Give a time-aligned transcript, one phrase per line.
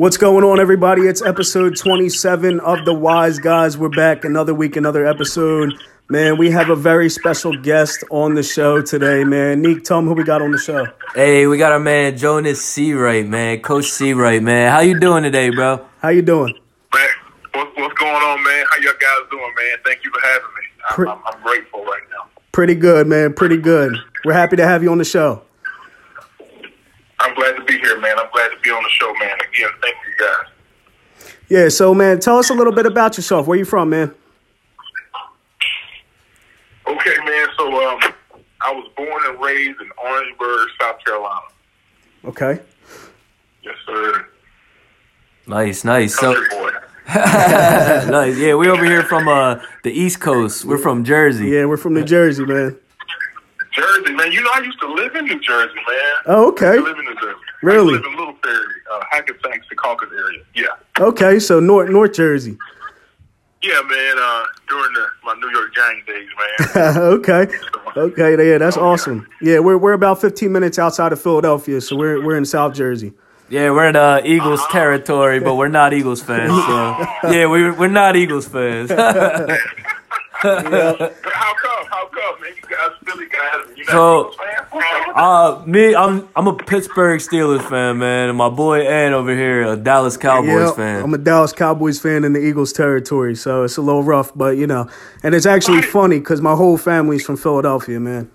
[0.00, 1.02] What's going on, everybody?
[1.02, 3.76] It's episode 27 of The Wise Guys.
[3.76, 5.74] We're back another week, another episode.
[6.08, 9.60] Man, we have a very special guest on the show today, man.
[9.60, 10.86] Neek, tell them who we got on the show.
[11.14, 13.60] Hey, we got our man Jonas Seawright, man.
[13.60, 14.72] Coach Seawright, man.
[14.72, 15.84] How you doing today, bro?
[16.00, 16.58] How you doing?
[16.94, 17.08] Man,
[17.52, 18.64] what's, what's going on, man?
[18.70, 19.78] How y'all guys doing, man?
[19.84, 20.62] Thank you for having me.
[20.88, 22.26] I'm, Pre- I'm, I'm grateful right now.
[22.52, 23.34] Pretty good, man.
[23.34, 23.94] Pretty good.
[24.24, 25.42] We're happy to have you on the show.
[27.20, 28.18] I'm glad to be here, man.
[28.18, 29.34] I'm glad to be on the show, man.
[29.34, 31.30] Again, thank you guys.
[31.48, 33.46] Yeah, so, man, tell us a little bit about yourself.
[33.46, 34.14] Where you from, man?
[36.86, 37.48] Okay, man.
[37.58, 38.00] So, um,
[38.62, 41.40] I was born and raised in Orangeburg, South Carolina.
[42.24, 42.60] Okay.
[43.62, 44.26] Yes, sir.
[45.46, 46.18] Nice, nice.
[46.18, 46.70] So, boy.
[47.08, 48.38] nice.
[48.38, 50.64] Yeah, we over here from uh the East Coast.
[50.64, 51.48] We're from Jersey.
[51.48, 52.78] Yeah, we're from New Jersey, man.
[53.72, 54.32] Jersey, man.
[54.32, 56.14] You know, I used to live in New Jersey, man.
[56.26, 56.68] Oh, okay.
[56.68, 57.38] I live in New Jersey.
[57.62, 57.94] Really?
[57.94, 60.42] I live in Little Ferry, uh, Hackensack, Secaucus area.
[60.54, 60.66] Yeah.
[60.98, 62.56] Okay, so North North Jersey.
[63.62, 64.16] Yeah, man.
[64.18, 66.28] Uh, during the, my New York Giants days,
[66.74, 66.96] man.
[66.96, 67.46] okay.
[67.96, 69.28] Okay, yeah, that's awesome.
[69.42, 73.12] Yeah, we're we're about 15 minutes outside of Philadelphia, so we're we're in South Jersey.
[73.50, 76.50] Yeah, we're in uh, Eagles territory, but we're not Eagles fans.
[76.50, 78.90] So yeah, we we're not Eagles fans.
[80.40, 81.49] How
[82.20, 82.34] come?
[82.36, 82.52] How man?
[82.56, 84.34] You guys, Philly guys, you So,
[84.74, 89.34] not uh, me, I'm I'm a Pittsburgh Steelers fan, man, and my boy Ed over
[89.34, 91.02] here, a Dallas Cowboys Yeah, fan.
[91.02, 94.56] I'm a Dallas Cowboys fan in the Eagles territory, so it's a little rough, but
[94.56, 94.88] you know,
[95.22, 98.30] and it's actually funny because my whole family's from Philadelphia, man.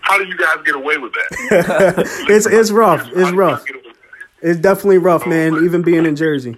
[0.00, 2.26] How do you guys get away with that?
[2.28, 3.06] It's it's rough.
[3.14, 3.58] It's rough.
[3.60, 3.96] guys get away with
[4.42, 4.48] that?
[4.50, 5.64] It's definitely rough, man.
[5.64, 6.56] Even being in Jersey.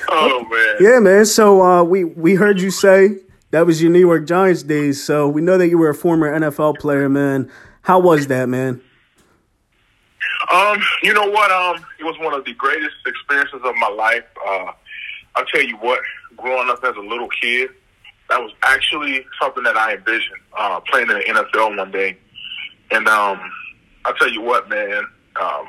[0.08, 0.76] oh man.
[0.80, 1.26] Yeah, man.
[1.26, 3.16] So uh, we we heard you say
[3.50, 5.02] that was your New York Giants days.
[5.02, 7.50] So we know that you were a former NFL player, man.
[7.82, 8.80] How was that, man?
[10.52, 11.50] Um, you know what?
[11.50, 14.24] Um, it was one of the greatest experiences of my life.
[14.46, 14.72] Uh,
[15.36, 16.00] I'll tell you what.
[16.36, 17.70] Growing up as a little kid,
[18.28, 22.16] that was actually something that I envisioned uh, playing in the NFL one day.
[22.90, 23.40] And um,
[24.04, 25.04] I'll tell you what, man.
[25.40, 25.66] Um,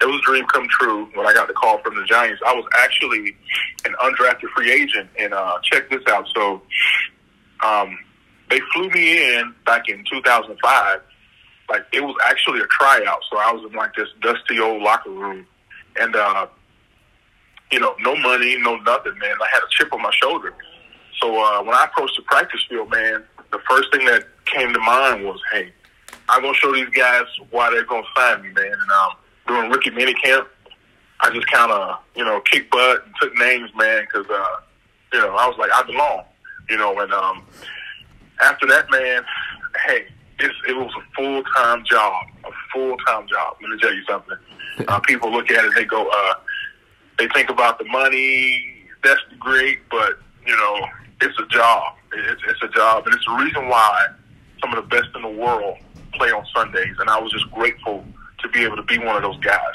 [0.00, 2.42] it was a dream come true when I got the call from the Giants.
[2.46, 3.36] I was actually
[3.84, 6.28] an undrafted free agent, and uh, check this out.
[6.34, 6.62] So,
[7.64, 7.98] um,
[8.50, 11.00] they flew me in back in 2005
[11.68, 13.22] like it was actually a tryout.
[13.30, 15.46] So I was in like this dusty old locker room,
[15.98, 16.46] and uh,
[17.72, 19.34] you know, no money, no nothing, man.
[19.40, 20.54] I had a chip on my shoulder.
[21.20, 24.80] So uh, when I approached the practice field, man, the first thing that came to
[24.80, 25.72] mind was, hey,
[26.28, 28.64] I'm gonna show these guys why they're gonna sign me, man.
[28.66, 30.46] And um, during rookie minicamp,
[31.20, 34.56] I just kind of, you know, kicked butt and took names, man, because uh,
[35.12, 36.24] you know, I was like, I belong,
[36.68, 37.46] you know, and um,
[38.42, 39.22] after that, man,
[39.86, 40.06] hey,
[40.38, 43.56] it's, it was a full time job, a full time job.
[43.62, 44.36] Let me tell you something.
[44.88, 46.34] Uh, people look at it, they go, uh,
[47.18, 48.74] they think about the money.
[49.02, 50.86] That's great, but you know,
[51.22, 51.94] it's a job.
[52.12, 54.08] It's, it's a job, and it's the reason why
[54.60, 55.78] some of the best in the world
[56.12, 56.94] play on Sundays.
[56.98, 58.04] And I was just grateful
[58.40, 59.74] to be able to be one of those guys.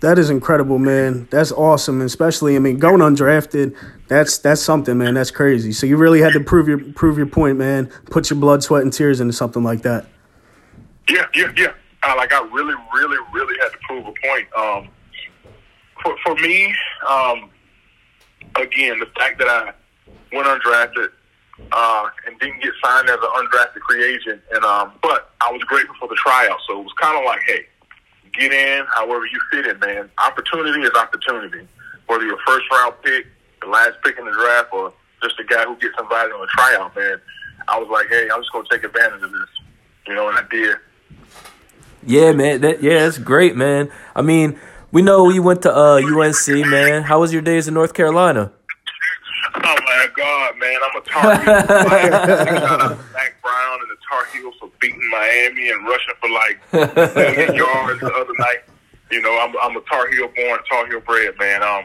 [0.00, 1.26] That is incredible, man.
[1.30, 3.74] That's awesome, especially I mean going undrafted.
[4.08, 5.14] That's that's something, man.
[5.14, 5.72] That's crazy.
[5.72, 7.86] So you really had to prove your prove your point, man.
[8.10, 10.06] Put your blood, sweat, and tears into something like that.
[11.08, 11.72] Yeah, yeah, yeah.
[12.02, 14.46] Uh, like I really, really, really had to prove a point.
[14.54, 14.88] Um,
[16.02, 16.74] for for me,
[17.08, 17.50] um,
[18.56, 19.72] again, the fact that I
[20.32, 21.08] went undrafted
[21.72, 25.62] uh, and didn't get signed as an undrafted free agent, and um, but I was
[25.62, 26.58] grateful for the tryout.
[26.66, 27.66] So it was kind of like, hey,
[28.38, 30.10] get in however you fit in, man.
[30.18, 31.66] Opportunity is opportunity.
[32.06, 33.26] Whether you're a first round pick,
[33.62, 36.46] the last pick in the draft, or just a guy who gets invited on a
[36.48, 37.20] tryout, man.
[37.68, 39.48] I was like, hey, I'm just gonna take advantage of this,
[40.06, 40.76] you know, and I did.
[42.06, 42.60] yeah, man.
[42.60, 43.90] That yeah, that's great, man.
[44.14, 44.60] I mean,
[44.92, 47.02] we know you went to uh, UNC, man.
[47.02, 48.52] How was your days in North Carolina?
[49.54, 50.78] Oh my God, man!
[50.84, 51.44] I'm a Tar Heel.
[51.44, 56.30] Shout out to Mack Brown and the Tar Heels for beating Miami and rushing for
[56.30, 58.62] like million yards the other night.
[59.10, 61.62] You know, I'm, I'm a Tar Heel born, Tar Heel bred, man.
[61.62, 61.84] Um,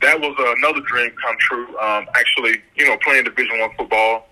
[0.00, 1.66] that was another dream come true.
[1.78, 4.28] Um, actually, you know, playing Division One football.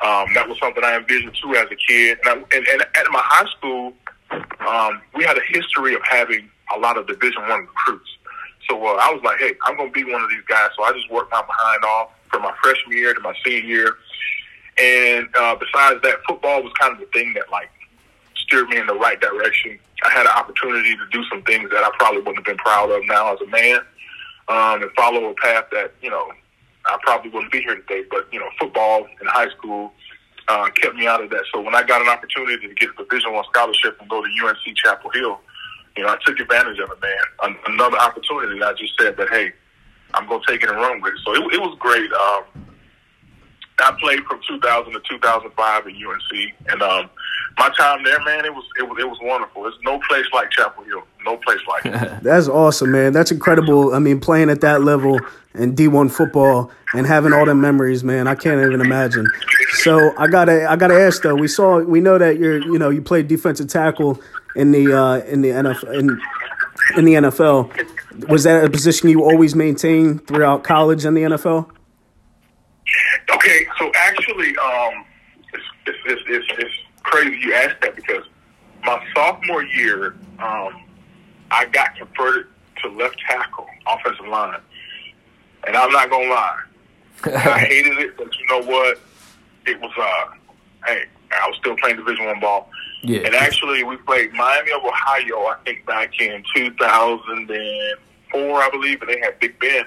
[0.00, 2.18] Um, that was something I envisioned too as a kid.
[2.24, 3.92] And, I, and, and at my high school,
[4.60, 8.17] um, we had a history of having a lot of Division One recruits.
[8.68, 10.70] So uh, I was like, hey, I'm going to be one of these guys.
[10.76, 13.96] So I just worked my behind off from my freshman year to my senior year.
[14.78, 17.70] And uh, besides that, football was kind of the thing that like
[18.36, 19.78] steered me in the right direction.
[20.04, 22.90] I had an opportunity to do some things that I probably wouldn't have been proud
[22.90, 23.80] of now as a man,
[24.48, 26.30] um, and follow a path that you know
[26.86, 28.04] I probably wouldn't be here today.
[28.08, 29.92] But you know, football in high school
[30.46, 31.44] uh, kept me out of that.
[31.52, 34.46] So when I got an opportunity to get a Division One scholarship and go to
[34.46, 35.40] UNC Chapel Hill,
[35.98, 37.18] you know, I took advantage of it, man.
[37.42, 38.60] An- another opportunity.
[38.60, 39.52] That I just said that, hey,
[40.14, 41.20] I'm gonna take it and run with it.
[41.24, 42.10] So it, it was great.
[42.12, 42.66] Um,
[43.80, 47.10] I played from 2000 to 2005 at UNC, and um,
[47.58, 49.62] my time there, man, it was it was it was wonderful.
[49.62, 51.02] There's no place like Chapel Hill.
[51.24, 51.92] No place like it.
[52.22, 53.12] That's awesome, man.
[53.12, 53.92] That's incredible.
[53.92, 55.18] I mean, playing at that level
[55.54, 59.26] in D1 football and having all the memories, man, I can't even imagine.
[59.82, 61.34] So I gotta, I gotta ask though.
[61.34, 64.20] We saw, we know that you're, you know, you played defensive tackle
[64.56, 65.98] in the uh, in the NFL.
[65.98, 66.20] In,
[66.96, 71.70] in the NFL, was that a position you always maintained throughout college and the NFL?
[73.30, 75.04] Okay, so actually, um,
[75.52, 78.24] it's, it's, it's, it's, it's crazy you asked that because
[78.84, 80.82] my sophomore year, um,
[81.50, 82.46] I got converted
[82.82, 84.60] to left tackle, offensive line,
[85.66, 86.60] and I'm not gonna lie,
[87.24, 88.98] I hated it, but you know what?
[89.66, 90.34] It was uh,
[90.86, 92.70] hey, I was still playing Division One ball,
[93.02, 93.20] Yeah.
[93.20, 99.10] and actually we played Miami of Ohio, I think back in 2004, I believe, and
[99.10, 99.84] they had Big Ben.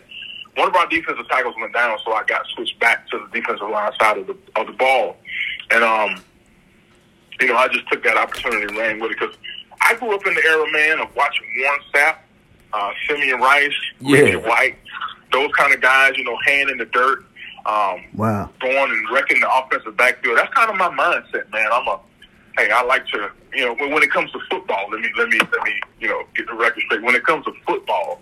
[0.55, 3.69] One of our defensive tackles went down, so I got switched back to the defensive
[3.69, 5.17] line side of the of the ball,
[5.71, 6.21] and um,
[7.39, 9.35] you know, I just took that opportunity and ran with it because
[9.81, 12.17] I grew up in the era, man, of watching Warren Sapp,
[12.73, 14.19] uh, Simeon Rice, Yeah.
[14.19, 14.75] Reggie White,
[15.31, 17.23] those kind of guys, you know, hand in the dirt,
[17.65, 18.49] um, Wow.
[18.61, 20.37] going and wrecking the offensive backfield.
[20.37, 21.67] That's kind of my mindset, man.
[21.71, 21.99] I'm a,
[22.57, 25.29] hey, I like to, you know, when, when it comes to football, let me, let
[25.29, 27.01] me, let me, you know, get the record straight.
[27.03, 28.21] When it comes to football,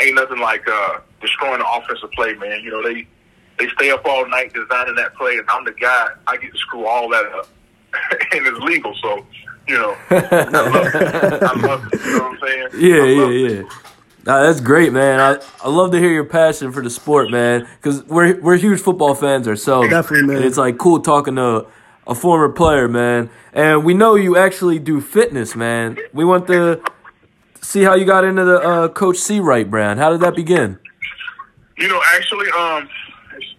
[0.00, 2.62] ain't nothing like uh, destroying the offensive play, man.
[2.62, 3.06] You know, they
[3.58, 6.08] they stay up all night designing that play, and I'm the guy.
[6.26, 7.48] I get to screw all that up,
[8.32, 8.94] and it's legal.
[9.02, 9.26] So,
[9.68, 10.16] you know, I
[10.48, 11.42] love it.
[11.42, 12.00] I love it.
[12.04, 12.68] You know what I'm saying?
[12.74, 13.66] Yeah, I yeah, it.
[13.66, 13.68] yeah.
[14.30, 15.18] Nah, that's great, man.
[15.18, 17.66] I, I love to hear your passion for the sport, man.
[17.82, 19.90] Because we're we're huge football fans ourselves.
[19.90, 20.36] Definitely, man.
[20.36, 21.66] And it's like cool talking to
[22.06, 23.28] a former player, man.
[23.52, 25.98] And we know you actually do fitness, man.
[26.12, 26.80] We want to
[27.60, 29.98] see how you got into the uh, Coach Seawright brand.
[29.98, 30.78] How did that begin?
[31.76, 32.88] You know, actually, um,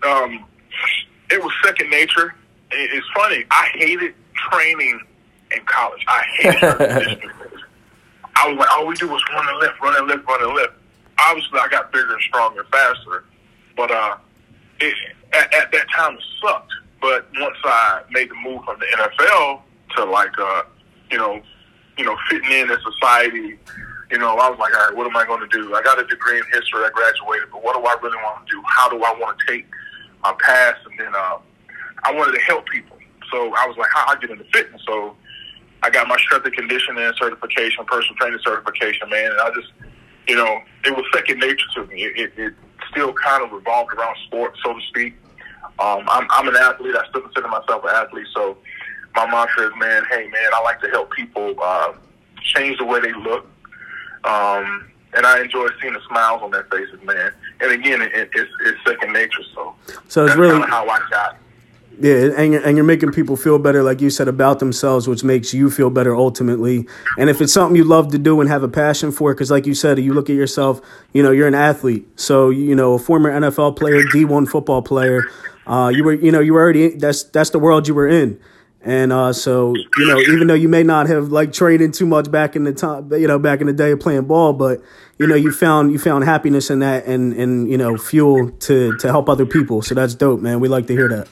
[0.03, 0.45] um,
[1.31, 2.33] it was second nature.
[2.71, 3.43] It's funny.
[3.51, 4.13] I hated
[4.49, 5.01] training
[5.53, 6.05] in college.
[6.07, 6.63] I hated
[7.23, 7.31] it.
[8.35, 10.53] I was like, all we do was run and lift, run and lift, run and
[10.53, 10.73] lift.
[11.19, 13.25] Obviously, I got bigger and stronger faster,
[13.75, 14.17] but uh,
[14.79, 14.95] it,
[15.33, 16.71] at, at that time it sucked.
[17.01, 19.61] But once I made the move from the NFL
[19.97, 20.63] to like, uh,
[21.11, 21.41] you know,
[21.97, 23.59] you know, fitting in in society,
[24.11, 25.73] you know, I was like, all right, what am I going to do?
[25.73, 26.83] I got a degree in history.
[26.83, 28.61] I graduated, but what do I really want to do?
[28.67, 29.65] How do I want to take
[30.23, 30.79] my past?
[30.89, 31.37] And then uh,
[32.03, 32.97] I wanted to help people.
[33.31, 34.81] So I was like, how I get into fitness?
[34.85, 35.15] So
[35.83, 39.31] I got my strength and conditioning certification, personal training certification, man.
[39.31, 39.71] And I just,
[40.27, 42.03] you know, it was second nature to me.
[42.03, 42.53] It, it, it
[42.91, 45.15] still kind of revolved around sports, so to speak.
[45.79, 46.95] Um, I'm, I'm an athlete.
[46.95, 48.27] I still consider myself an athlete.
[48.33, 48.57] So
[49.15, 51.93] my mantra is, man, hey, man, I like to help people uh,
[52.41, 53.45] change the way they look.
[54.23, 57.31] Um, and I enjoy seeing the smiles on their faces, man.
[57.59, 59.43] And again, it, it's, it's second nature.
[59.55, 59.75] So,
[60.07, 61.37] So it's really how I got.
[62.01, 65.23] Yeah, and you're, and you're making people feel better, like you said, about themselves, which
[65.23, 66.87] makes you feel better ultimately.
[67.17, 69.67] And if it's something you love to do and have a passion for, because like
[69.67, 70.81] you said, you look at yourself,
[71.13, 72.07] you know, you're an athlete.
[72.19, 75.25] So you know, a former NFL player, D1 football player,
[75.67, 78.39] uh, you were, you know, you were already that's that's the world you were in.
[78.83, 82.31] And uh, so you know, even though you may not have like training too much
[82.31, 84.81] back in the time, you know, back in the day of playing ball, but
[85.19, 88.97] you know, you found you found happiness in that, and and you know, fuel to
[88.97, 89.83] to help other people.
[89.83, 90.59] So that's dope, man.
[90.59, 91.27] We like to hear that.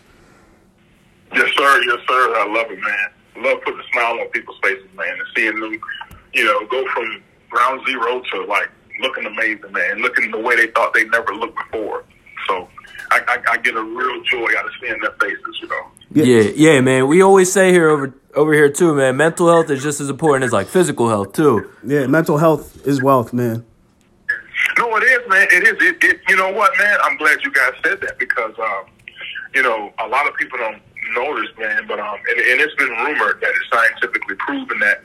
[1.34, 1.84] Yes, sir.
[1.86, 2.36] Yes, sir.
[2.38, 3.44] I love it, man.
[3.44, 5.80] Love putting a smile on people's faces, man, and seeing them,
[6.34, 8.70] you know, go from ground zero to like
[9.02, 12.04] looking amazing, man, looking the way they thought they never looked before.
[12.48, 12.68] So
[13.12, 15.92] I, I, I get a real joy out of seeing their faces, you know.
[16.12, 16.24] Yeah.
[16.24, 17.08] Yeah, yeah, man.
[17.08, 19.18] We always say here over over here too, man.
[19.18, 21.70] Mental health is just as important as like physical health too.
[21.86, 23.66] Yeah, mental health is wealth, man.
[24.78, 25.48] No, it is, man.
[25.52, 25.76] It is.
[25.82, 26.20] It, it.
[26.28, 26.98] You know what, man?
[27.04, 28.86] I'm glad you guys said that because, um,
[29.54, 30.82] you know, a lot of people don't
[31.14, 31.86] this, man.
[31.88, 35.02] But um, and, and it's been rumored that it's scientifically proven that,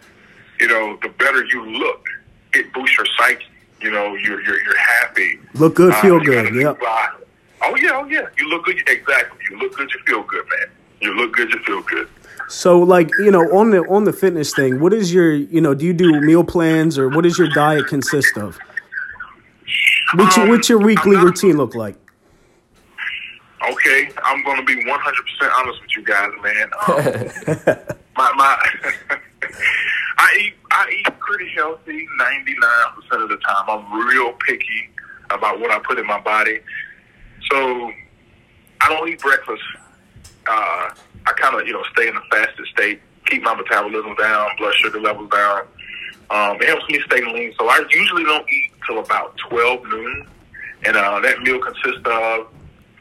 [0.61, 2.07] you know, the better you look,
[2.55, 3.45] it boosts your psyche.
[3.81, 5.39] You know, you're you're, you're happy.
[5.55, 6.55] Look good, Uh, feel got good.
[6.55, 6.79] Yep.
[6.83, 8.27] Oh yeah, oh yeah.
[8.39, 8.77] You look good.
[8.89, 9.39] Exactly.
[9.51, 9.91] You look good.
[9.93, 10.69] You feel good, man.
[11.01, 11.51] You look good.
[11.53, 12.09] You feel good.
[12.49, 15.75] So, like you know, on the on the fitness thing, what is your you know?
[15.75, 18.59] Do you do meal plans or what does your diet consist of?
[20.15, 21.97] What's your, Um, what's your weekly not- routine look like?
[23.71, 24.89] Okay, I'm going to be 100%
[25.57, 26.71] honest with you guys, man.
[26.87, 27.77] Um,
[28.17, 28.69] my my,
[30.19, 33.65] I eat I eat pretty healthy 99% of the time.
[33.69, 34.91] I'm real picky
[35.31, 36.61] about what I put in my body,
[37.51, 37.91] so
[38.83, 39.63] I don't eat breakfast.
[40.47, 40.91] Uh,
[41.27, 44.75] I kind of you know stay in a fasted state, keep my metabolism down, blood
[44.75, 45.63] sugar levels down.
[46.29, 47.55] Um, it helps me stay lean.
[47.59, 50.27] So I usually don't eat till about twelve noon,
[50.85, 52.54] and uh, that meal consists of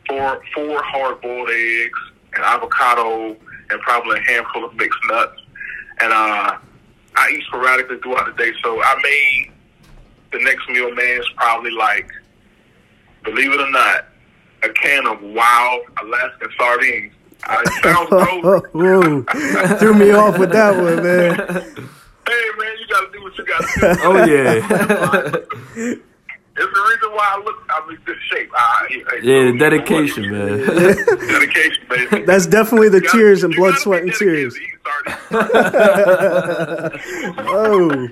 [0.07, 1.99] four four hard boiled eggs,
[2.33, 3.35] an avocado,
[3.69, 5.39] and probably a handful of mixed nuts.
[6.01, 6.57] And uh,
[7.15, 8.51] I eat sporadically throughout the day.
[8.63, 9.51] So I made
[10.31, 12.09] the next meal, man, is probably like,
[13.23, 14.05] believe it or not,
[14.63, 17.13] a can of wild Alaskan sardines.
[17.47, 18.09] Uh, it sounds
[18.71, 19.79] gross.
[19.79, 21.35] Threw me off with that one, man.
[21.35, 23.95] hey, man, you got to do what you got to do.
[24.03, 24.25] Oh
[25.85, 25.95] yeah.
[26.55, 28.49] It's the reason why I look, I'm in good shape.
[28.53, 30.59] I, I, yeah, the dedication, man.
[31.27, 32.25] dedication, baby.
[32.27, 34.53] That's definitely the You gotta- tears and blood, sweat, and tears.
[34.53, 35.23] to eating sardines.
[37.39, 38.07] Oh,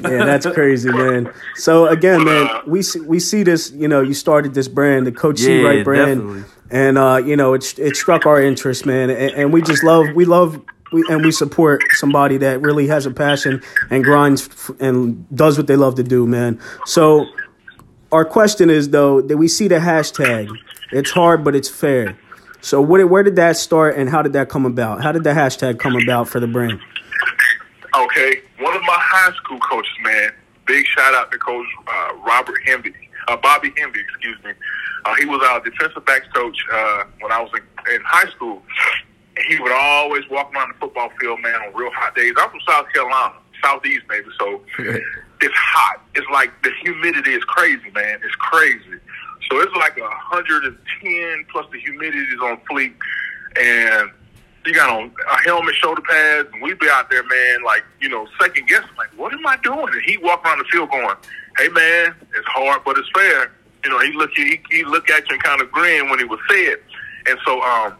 [0.00, 1.32] yeah, that's crazy, man.
[1.54, 3.70] So again, man, we see, we see this.
[3.70, 6.44] You know, you started this brand, the Coach C Yeah, Right brand, definitely.
[6.70, 10.06] and uh, you know, it it struck our interest, man, and, and we just love
[10.14, 10.60] we love.
[10.92, 15.58] We, and we support somebody that really has a passion and grinds f- and does
[15.58, 16.60] what they love to do, man.
[16.86, 17.26] So,
[18.10, 20.48] our question is though that we see the hashtag.
[20.92, 22.18] It's hard, but it's fair.
[22.60, 25.02] So, where, where did that start, and how did that come about?
[25.02, 26.80] How did the hashtag come about for the brand?
[27.96, 30.32] Okay, one of my high school coaches, man.
[30.66, 32.94] Big shout out to Coach uh, Robert Hemby,
[33.28, 34.52] uh, Bobby Hemby, excuse me.
[35.04, 38.62] Uh, he was our defensive backs coach uh, when I was in, in high school.
[39.48, 42.32] He would always walk around the football field, man, on real hot days.
[42.38, 44.26] I'm from South Carolina, southeast, baby.
[44.38, 46.02] So it's hot.
[46.14, 48.20] It's like the humidity is crazy, man.
[48.24, 48.98] It's crazy.
[49.50, 52.94] So it's like 110 plus the humidity is on fleek,
[53.56, 54.10] and
[54.66, 58.08] you got on a helmet, shoulder pads, and we'd be out there, man, like, you
[58.08, 59.88] know, second guessing, like, what am I doing?
[59.92, 61.16] And he walk around the field going,
[61.56, 63.50] hey, man, it's hard, but it's fair.
[63.84, 66.24] You know, he look he, he look at you and kind of grin when he
[66.24, 66.78] was said.
[67.26, 67.94] And so um,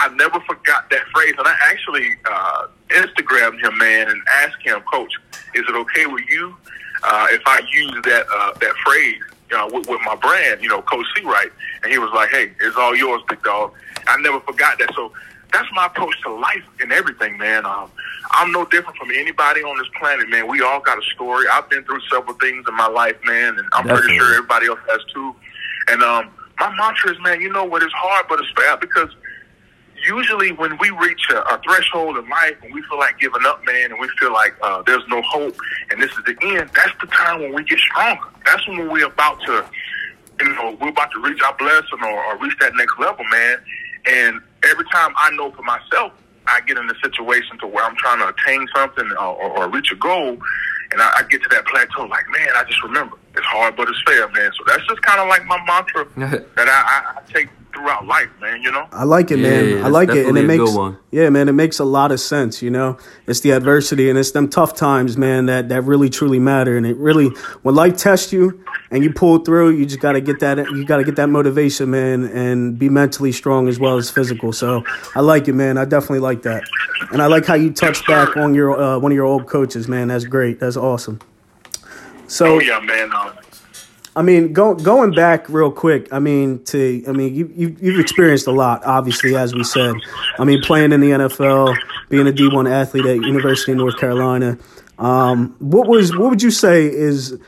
[0.00, 1.34] I never forgot that phrase.
[1.38, 5.12] And I actually uh, Instagrammed him, man, and asked him, Coach,
[5.54, 6.56] is it okay with you
[7.04, 10.82] uh, if I use that uh, that phrase know, with, with my brand, you know,
[10.82, 11.50] Coach Seawright?
[11.82, 13.72] And he was like, hey, it's all yours, big dog.
[14.06, 14.92] I never forgot that.
[14.94, 15.12] So
[15.52, 17.66] that's my approach to life and everything, man.
[17.66, 17.90] Um,
[18.30, 20.46] I'm no different from anybody on this planet, man.
[20.46, 21.46] We all got a story.
[21.50, 24.00] I've been through several things in my life, man, and I'm Definitely.
[24.02, 25.34] pretty sure everybody else has too.
[25.88, 27.82] And um, my mantra is, man, you know what?
[27.82, 29.10] It's hard, but it's fair because
[30.06, 33.64] usually when we reach a, a threshold in life and we feel like giving up,
[33.64, 35.56] man, and we feel like uh, there's no hope
[35.90, 38.28] and this is the end, that's the time when we get stronger.
[38.44, 39.64] That's when we're about to,
[40.40, 43.58] you know, we're about to reach our blessing or, or reach that next level, man.
[44.06, 46.12] And every time I know for myself,
[46.46, 49.68] I get in a situation to where I'm trying to attain something or, or, or
[49.68, 50.38] reach a goal,
[50.92, 53.88] and I, I get to that plateau, like, man, I just remember it's hard, but
[53.88, 54.50] it's fair, man.
[54.58, 56.06] So that's just kind of like my mantra
[56.56, 58.62] that I, I, I take throughout life, man.
[58.62, 58.86] You know.
[58.92, 59.84] I like it, Yeah, man.
[59.84, 60.70] I like it, and it makes
[61.10, 61.48] yeah, man.
[61.48, 62.62] It makes a lot of sense.
[62.62, 65.46] You know, it's the adversity and it's them tough times, man.
[65.46, 67.28] That that really truly matter, and it really
[67.62, 70.84] when life tests you and you pull through, you just got to get that you
[70.84, 74.52] got to get that motivation, man, and be mentally strong as well as physical.
[74.52, 74.84] So
[75.14, 75.78] I like it, man.
[75.78, 76.62] I definitely like that,
[77.12, 79.88] and I like how you touched back on your uh, one of your old coaches,
[79.88, 80.08] man.
[80.08, 80.60] That's great.
[80.60, 81.20] That's awesome.
[82.26, 83.12] So Oh yeah, man.
[83.12, 83.32] Um,
[84.16, 86.12] I mean, go, going back real quick.
[86.12, 89.94] I mean, to I mean, you, you you've experienced a lot, obviously, as we said.
[90.38, 91.76] I mean, playing in the NFL,
[92.08, 94.58] being a D one athlete at University of North Carolina.
[94.98, 97.38] Um, what was what would you say is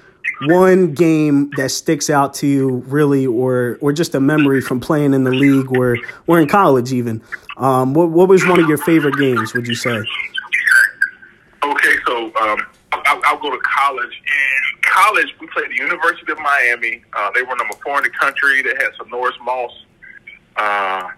[0.42, 5.14] one game that sticks out to you, really, or or just a memory from playing
[5.14, 7.23] in the league or or in college, even?
[7.57, 9.52] Um, what what was one of your favorite games?
[9.54, 10.02] Would you say?
[11.64, 12.59] Okay, so um,
[12.92, 14.12] I'll, I'll go to college.
[14.12, 17.03] In college, we played the University of Miami.
[17.12, 18.62] Uh, they were number four in the country.
[18.62, 19.73] They had Sinorice Moss.
[20.57, 21.09] Uh,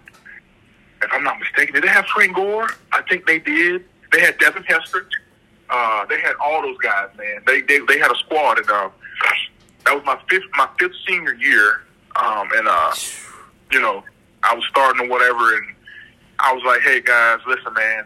[1.01, 2.69] if I'm not mistaken, did they have Frank Gore?
[2.91, 3.85] I think they did.
[4.11, 5.07] They had Devin Hester.
[5.69, 7.41] Uh, they had all those guys, man.
[7.45, 8.91] They they, they had a squad, and um,
[9.85, 11.81] that was my fifth my fifth senior year.
[12.15, 12.93] Um, and uh,
[13.71, 14.03] you know,
[14.43, 15.75] I was starting or whatever, and
[16.39, 18.05] I was like, "Hey guys, listen, man,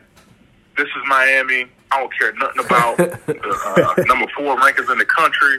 [0.78, 1.68] this is Miami.
[1.92, 5.58] I don't care nothing about the uh, number four rankings in the country.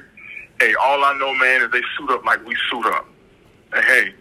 [0.61, 3.07] Hey, all I know, man, is they suit up like we suit up.
[3.73, 4.15] And hey,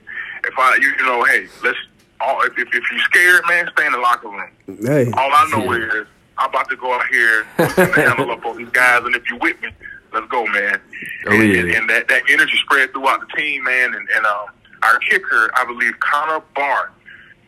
[0.46, 1.78] if I, you, you know, hey, let's
[2.22, 4.50] all if, if, if you're scared, man, stay in the locker room.
[4.66, 8.58] Hey, All I know is I'm about to go out here and handle up on
[8.58, 9.70] these guys, and if you're with me,
[10.13, 10.80] let's go, man.
[11.28, 11.60] Oh, and, yeah.
[11.62, 13.94] and, and that that energy spread throughout the team, man.
[13.94, 14.48] And, and um,
[14.84, 16.92] our kicker, I believe, Connor Barth.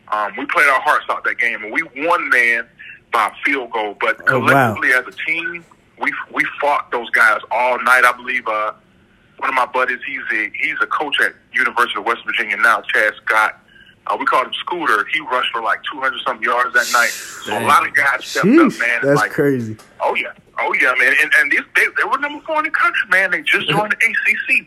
[0.08, 2.66] Um, we played our hearts out that game, and we won, man,
[3.12, 3.96] by a field goal.
[4.00, 4.46] But Oh, wow.
[4.74, 5.64] collectively as a team,
[6.00, 8.04] we we fought those guys all night.
[8.04, 8.72] I believe uh,
[9.38, 12.80] one of my buddies, he's a he's a coach at University of West Virginia now,
[12.82, 13.58] Chad Scott.
[14.08, 15.06] Uh, we called him Scooter.
[15.12, 17.10] He rushed for like 200 some yards that night.
[17.10, 19.00] So a lot of guys stepped Sheesh, up, man.
[19.02, 19.76] that's like, crazy.
[20.00, 21.14] Oh yeah, oh yeah, man.
[21.22, 23.30] And and these, they they were number four in the country, man.
[23.30, 24.66] They just joined the ACC.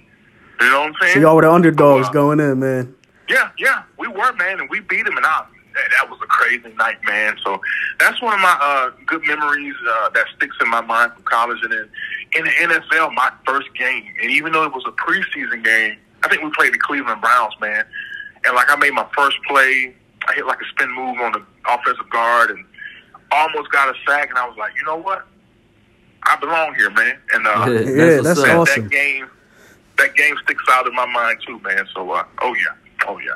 [0.61, 1.13] You know what I'm saying?
[1.15, 2.95] So y'all were the underdogs Uh, going in, man.
[3.27, 5.17] Yeah, yeah, we were, man, and we beat them.
[5.17, 5.43] and I,
[5.75, 7.35] that, that was a crazy night, man.
[7.43, 7.61] So
[7.99, 11.59] that's one of my uh, good memories uh, that sticks in my mind from college.
[11.63, 11.89] And then
[12.35, 16.29] in the NFL, my first game, and even though it was a preseason game, I
[16.29, 17.85] think we played the Cleveland Browns, man.
[18.45, 19.93] And like I made my first play,
[20.27, 22.63] I hit like a spin move on the offensive guard, and
[23.31, 24.29] almost got a sack.
[24.29, 25.25] And I was like, you know what?
[26.23, 27.17] I belong here, man.
[27.33, 28.83] And uh, That's Yeah, what's that's that, awesome.
[28.83, 29.27] that game,
[29.97, 31.85] that game sticks out in my mind too, man.
[31.93, 33.35] So, uh, oh yeah, oh yeah.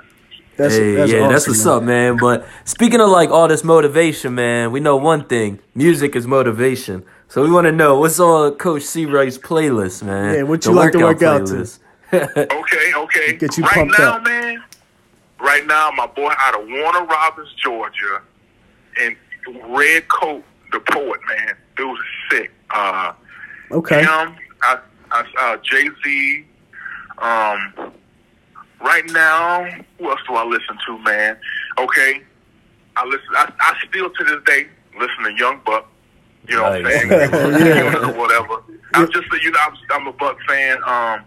[0.59, 1.73] That's, hey, that's yeah, awesome, that's what's man.
[1.73, 2.17] up, man.
[2.17, 7.05] But speaking of like all this motivation, man, we know one thing: music is motivation.
[7.29, 10.35] So we want to know what's on Coach Seawright's playlist, man.
[10.35, 11.67] Yeah, what The you like to work out to?
[12.11, 13.33] Okay, okay.
[13.37, 14.23] Get you right pumped now, up.
[14.25, 14.63] man.
[15.39, 18.21] Right now, my boy out of Warner Robins, Georgia,
[18.99, 19.15] and
[19.69, 21.53] Red Coat, the poet, man.
[21.77, 22.51] Dude is sick.
[22.71, 23.13] Uh,
[23.71, 24.01] Okay.
[24.01, 24.79] him, I,
[25.11, 26.45] I, uh, Jay Z.
[27.19, 27.93] Um,
[28.81, 29.65] right now,
[29.97, 31.37] who else do I listen to, man?
[31.77, 32.21] Okay,
[32.95, 33.27] I listen.
[33.35, 34.67] I, I still to this day
[34.99, 35.87] listen to Young Buck.
[36.47, 37.09] You know what I'm saying?
[37.09, 38.17] Yeah.
[38.17, 38.63] whatever.
[38.93, 40.77] I'm just a, you know I'm, I'm a Buck fan.
[40.77, 41.23] Um,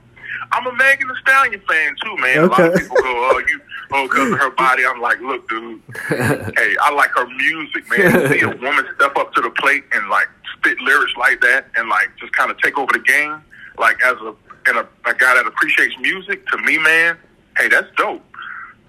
[0.51, 2.39] I'm a Megan Thee Stallion fan too, man.
[2.39, 3.61] A lot of people go, oh you,
[3.93, 4.85] oh because of her body.
[4.85, 5.81] I'm like, look, dude.
[6.09, 8.13] hey, I like her music, man.
[8.13, 10.29] To See a woman step up to the plate and like
[10.59, 13.43] spit lyrics like that, and like just kind of take over the game,
[13.79, 14.35] like as a
[14.67, 16.47] and a, a guy that appreciates music.
[16.49, 17.17] To me, man,
[17.59, 18.23] hey, that's dope.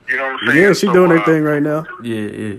[0.08, 0.62] You know what I'm saying?
[0.64, 1.86] Yeah, she So, doing her uh, thing right now.
[2.02, 2.56] Yeah, yeah.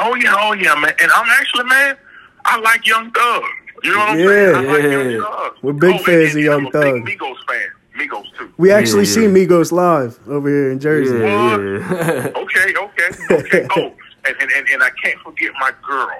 [0.00, 0.92] Oh yeah, oh yeah, man.
[1.00, 1.96] And I'm actually, man,
[2.44, 3.42] I like Young Thug.
[3.82, 4.26] You know what I'm Yeah.
[4.28, 4.54] saying?
[4.56, 4.90] I like Yeah.
[4.90, 5.52] Young Thug.
[5.62, 7.04] We're big and- fans of and Young I'm a Thug.
[7.04, 7.68] Big Migos fan.
[7.98, 8.52] Migos too.
[8.58, 9.12] We actually yeah.
[9.12, 11.18] seen Migos live over here in Jersey.
[11.18, 12.30] Yeah, yeah.
[12.36, 13.66] Okay, okay, okay.
[13.76, 13.92] oh,
[14.24, 16.10] and, and, and, and I can't forget my girl,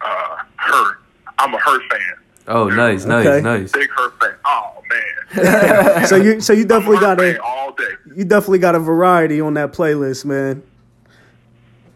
[0.00, 0.98] uh, her.
[1.38, 2.00] I'm a her fan.
[2.48, 3.40] Oh, nice, nice, Okay.
[3.42, 3.72] nice.
[3.72, 4.34] Big her fan.
[4.44, 6.04] Oh man.
[6.06, 7.84] So you so you definitely I'm got a all day.
[8.16, 10.62] you definitely got a variety on that playlist, man.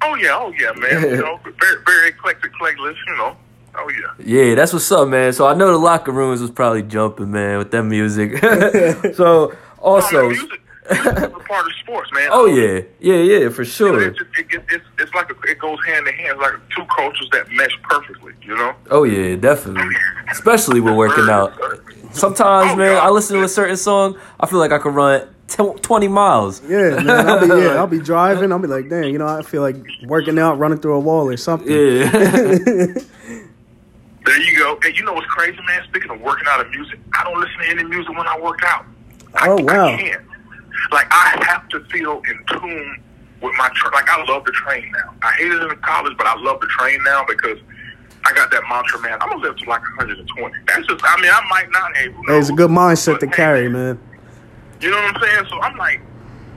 [0.02, 1.02] Oh yeah, oh yeah, man.
[1.02, 2.96] You know, very very eclectic playlist.
[3.06, 3.36] You know.
[3.74, 4.24] Oh yeah.
[4.48, 5.32] Yeah, that's what's up, man.
[5.32, 8.38] So I know the locker rooms was probably jumping, man, with that music.
[9.14, 9.52] so
[9.84, 10.60] Oh, also, man, music,
[10.94, 12.28] music is a part of sports, man.
[12.32, 14.02] oh yeah, yeah, yeah, for You know, sure.
[14.08, 16.84] It, just, it, it, it's, it's like a, it goes hand in hand, like two
[16.94, 18.32] cultures that mesh perfectly.
[18.42, 18.74] You know.
[18.90, 19.94] Oh yeah, definitely.
[20.30, 21.52] Especially with working out.
[22.12, 23.06] Sometimes, Oh, man, God.
[23.06, 26.60] I listen to a certain song, I feel like I could run t- 20 miles.
[26.62, 27.08] Yeah, man.
[27.10, 28.52] I'll be yeah, I'll be driving.
[28.52, 31.28] I'll be like, dang, you know, I feel like working out, running through a wall
[31.28, 31.70] or something.
[31.72, 32.94] Yeah.
[34.24, 34.78] There you go.
[34.84, 35.82] And you know what's crazy, man?
[35.88, 38.60] Speaking of working out and music, I don't listen to any music when I work
[38.64, 38.86] out.
[39.34, 39.86] I, Oh, wow.
[39.88, 40.22] I can't.
[40.90, 43.02] Like I have to feel in tune
[43.40, 45.14] with my tra- like I love the train now.
[45.22, 47.58] I hated it in college, but I love the train now because
[48.24, 49.18] I got that mantra, man.
[49.20, 50.56] I'm gonna live to like 120.
[50.66, 51.00] That's just.
[51.04, 51.96] I mean, I might not.
[51.96, 53.98] Who Hey, it's a good mindset to carry, man.
[54.80, 55.46] You know what I'm saying?
[55.48, 56.00] So I'm like,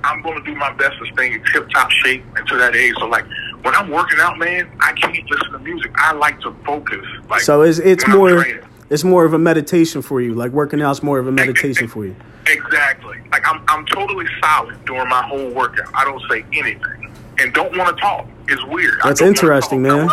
[0.03, 2.93] I'm gonna do my best to stay in tip top shape until that age.
[2.99, 3.25] So like,
[3.63, 5.91] when I'm working out, man, I can't listen to music.
[5.95, 7.05] I like to focus.
[7.29, 8.45] Like, So it's it's more.
[8.89, 10.34] It's more of a meditation for you.
[10.34, 10.89] Like working out.
[10.89, 12.15] out's more of a meditation for you.
[12.48, 13.19] Exactly.
[13.32, 15.89] Like I'm, I'm totally silent during my whole workout.
[15.93, 18.28] I don't say anything and don't want to talk.
[18.48, 19.00] It's weird.
[19.04, 20.10] That's interesting, man.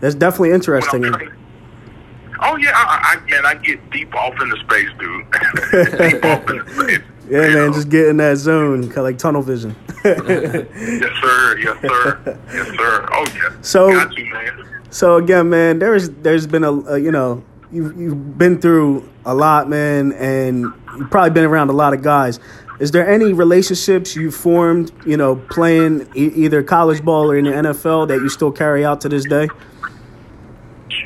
[0.00, 1.04] That's definitely interesting.
[2.40, 5.24] Oh yeah, I, I, man, I get deep off in the space, dude.
[6.12, 7.00] deep off into space.
[7.26, 7.72] Yeah, man, know?
[7.72, 9.74] just get in that zone, like tunnel vision.
[10.04, 11.58] yes, sir.
[11.58, 12.38] Yes, sir.
[12.52, 13.08] Yes, sir.
[13.12, 13.56] Oh yeah.
[13.62, 14.82] So- got you, man.
[14.90, 17.42] So again, man, there's there's been a, a you know
[17.74, 22.02] you've you've been through a lot, man, and you've probably been around a lot of
[22.02, 22.38] guys.
[22.80, 27.44] Is there any relationships you formed, you know, playing e- either college ball or in
[27.44, 29.48] the NFL that you still carry out to this day?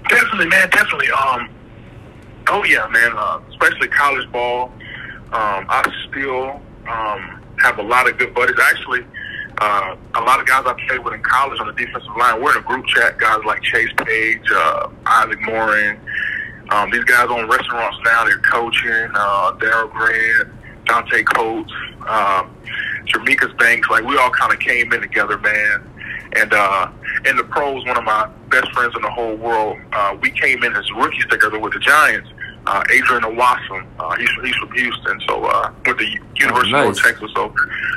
[0.09, 0.71] Definitely, man.
[0.71, 1.11] Definitely.
[1.11, 1.51] Um.
[2.49, 3.13] Oh yeah, man.
[3.15, 4.73] Uh, especially college ball.
[5.33, 8.57] Um, I still um, have a lot of good buddies.
[8.59, 9.05] Actually,
[9.61, 12.43] uh, a lot of guys I played with in college on the defensive line.
[12.43, 13.19] We're in a group chat.
[13.19, 16.01] Guys like Chase Page, uh, Isaac Morin.
[16.71, 18.25] Um, these guys own restaurants now.
[18.25, 19.11] They're coaching.
[19.15, 20.49] Uh, Daryl Grant,
[20.85, 21.73] Dante Coates,
[22.07, 22.55] um,
[23.07, 23.89] Jamaica's Banks.
[23.91, 25.89] Like we all kind of came in together, man.
[26.37, 26.91] And uh,
[27.25, 30.63] in the pros, one of my best friends in the whole world, uh, we came
[30.63, 32.29] in as rookies together with the Giants.
[32.67, 36.99] Uh, Adrian Awasom, uh, he's, he's from Houston, so uh, with the University nice.
[36.99, 37.31] of Texas.
[37.35, 37.55] So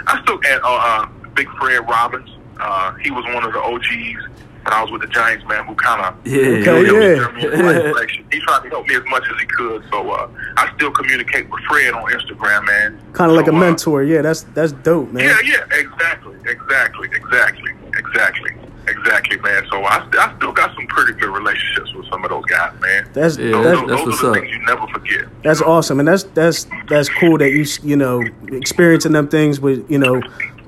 [0.07, 1.05] I still and uh, uh,
[1.35, 2.29] Big Fred Robbins.
[2.57, 5.65] Uh, he was one of the OGs when I was with the Giants, man.
[5.65, 7.15] Who kind of Yeah, Okay, yeah.
[7.41, 8.05] yeah.
[8.31, 9.83] he tried to help me as much as he could.
[9.91, 12.99] So uh, I still communicate with Fred on Instagram, man.
[13.13, 14.03] Kind of like So, a uh, mentor.
[14.03, 15.23] Yeah, that's that's dope, man.
[15.23, 17.71] yeah, yeah, exactly, exactly, exactly.
[17.97, 18.51] exactly,
[18.87, 19.63] exactly, man.
[19.71, 23.09] So I, I still got some pretty good relationships with some of those guys, man.
[23.13, 24.35] That's Yeah, those, that's, those, that's those what's are the up.
[24.43, 25.25] things you never forget.
[25.43, 29.89] that's awesome, and that's that's that's cool that you you know experiencing them things with
[29.89, 30.21] you know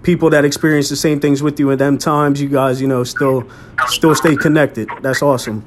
[0.04, 2.42] people that experience the same things with you at them times.
[2.42, 3.50] You guys, you know, still
[3.88, 4.90] still stay connected.
[5.02, 5.66] That's awesome.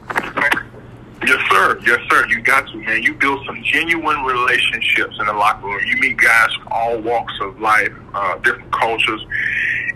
[1.26, 1.80] Yes, sir.
[1.84, 2.26] Yes, sir.
[2.28, 3.02] You got to, man.
[3.02, 5.80] You build some genuine relationships in the locker room.
[5.84, 9.26] You meet guys from all walks of life, uh, different cultures,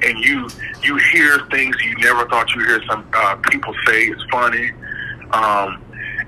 [0.02, 0.48] and you
[0.82, 4.06] you hear things you never thought you'd hear some uh, people say.
[4.06, 4.72] It's funny,
[5.30, 5.80] um,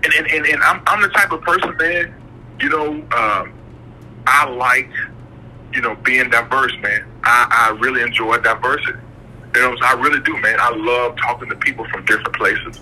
[0.05, 2.15] and, and, and and I'm I'm the type of person, man.
[2.61, 3.53] You know, um,
[4.27, 4.91] I like
[5.73, 7.12] you know being diverse, man.
[7.25, 8.99] I, I really enjoy diversity.
[9.55, 10.57] You know, I really do, man.
[10.61, 12.81] I love talking to people from different places.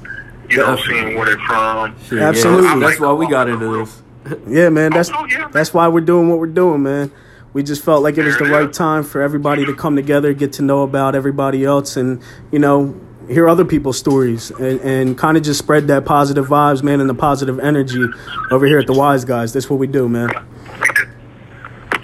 [0.49, 0.85] You know, Definitely.
[1.03, 1.97] seeing where they're from.
[2.05, 2.69] Shit, Absolutely.
[2.69, 4.03] Yeah, that's why we got into this.
[4.47, 4.93] Yeah, man.
[4.93, 5.49] That's Oh, yeah.
[5.51, 7.11] that's why we're doing what we're doing, man.
[7.55, 10.53] We just felt like it was the right time for everybody to come together, get
[10.55, 12.23] to know about everybody else, and
[12.53, 12.95] you know,
[13.29, 17.09] hear other people's stories, and, and kind of just spread that positive vibes, man, and
[17.09, 18.05] the positive energy
[18.51, 19.53] over here at the Wise Guys.
[19.55, 20.29] That's what we do, man.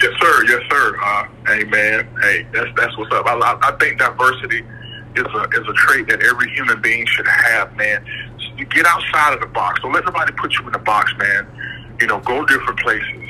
[0.02, 0.44] Yes, sir.
[0.46, 0.96] Yes, sir.
[1.02, 2.08] Uh, hey, man.
[2.20, 3.26] Hey, that's that's what's up.
[3.26, 4.64] I, I, think diversity
[5.14, 8.04] is a is a trait that every human being should have, man.
[8.56, 9.80] You get outside of the box.
[9.82, 11.46] Don't let nobody put you in the box, man.
[12.00, 13.25] You know, go different places,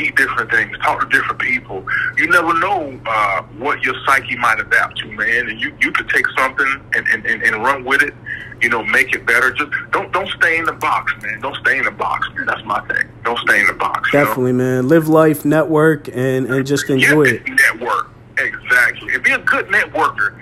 [0.00, 1.84] eat different things, talk to different people.
[2.16, 5.48] You never know uh, what your psyche might adapt to, man.
[5.48, 8.14] And you you could take something and, and, and, and run with it.
[8.60, 9.52] You know, make it better.
[9.52, 11.40] Just don't don't stay in the box, man.
[11.40, 12.46] Don't stay in the box, man.
[12.46, 13.08] That's my thing.
[13.24, 14.12] Don't stay in the box.
[14.12, 14.24] you know?
[14.26, 14.88] Definitely, man.
[14.88, 17.48] Live life, network, and and just enjoy yeah, it.
[17.48, 18.10] Network.
[18.38, 19.14] Exactly.
[19.14, 20.38] And be a good networker.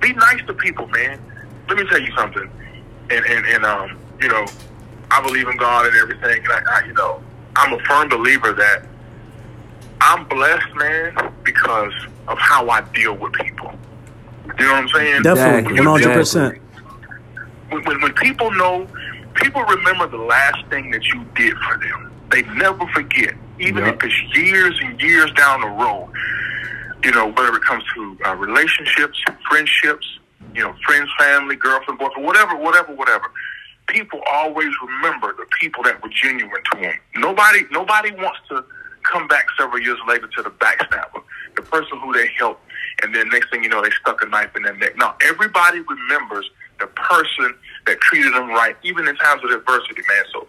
[0.00, 1.20] Be nice to people, man.
[1.68, 2.50] Let me tell you something.
[3.10, 4.46] And and, and um, you know,
[5.10, 6.44] I believe in God and everything.
[6.44, 7.22] And I, I you know,
[7.56, 8.84] I'm a firm believer that
[10.00, 11.92] I'm blessed, man, because
[12.28, 13.72] of how I deal with people.
[14.58, 15.22] You know what I'm saying?
[15.22, 16.58] Definitely, one hundred percent.
[17.70, 18.86] when, when, when people know,
[19.34, 22.10] people remember the last thing that you did for them.
[22.30, 24.02] They never forget, even Yep.
[24.02, 26.08] if it's years and years down the road.
[27.04, 30.06] You know, whether it comes to uh, relationships, friendships,
[30.54, 33.30] you know, friends, family, girlfriend, boyfriend, whatever, whatever, whatever.
[33.86, 36.94] People always remember the people that were genuine to them.
[37.16, 38.64] Nobody, nobody wants to
[39.10, 41.22] come back several years later to the backstabber,
[41.56, 42.62] the person who they helped,
[43.02, 44.96] and then next thing you know, they stuck a knife in their neck.
[44.96, 47.54] Now, everybody remembers the person
[47.86, 50.24] that treated them right, even in times of adversity, man.
[50.32, 50.46] So,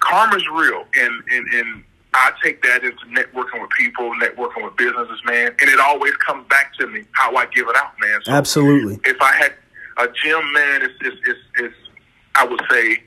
[0.00, 5.20] karma's real, and and and I take that into networking with people, networking with businesses,
[5.24, 8.20] man, and it always comes back to me how I give it out, man.
[8.22, 9.00] So Absolutely.
[9.04, 9.54] if I had
[9.98, 11.74] a gym, man, it's, it's, it's, it's
[12.36, 13.02] I would say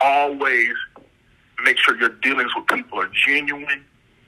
[0.00, 0.72] always
[1.64, 3.84] make sure your dealings with people are genuine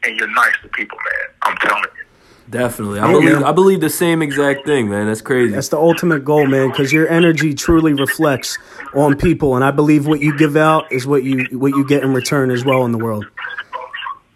[0.06, 1.28] and you're nice to people, man.
[1.42, 2.04] I'm telling you.
[2.48, 3.42] Definitely, I believe.
[3.42, 5.06] I believe the same exact thing, man.
[5.06, 5.52] That's crazy.
[5.52, 8.56] That's the ultimate goal, man, because your energy truly reflects
[8.94, 12.04] on people, and I believe what you give out is what you what you get
[12.04, 13.26] in return as well in the world.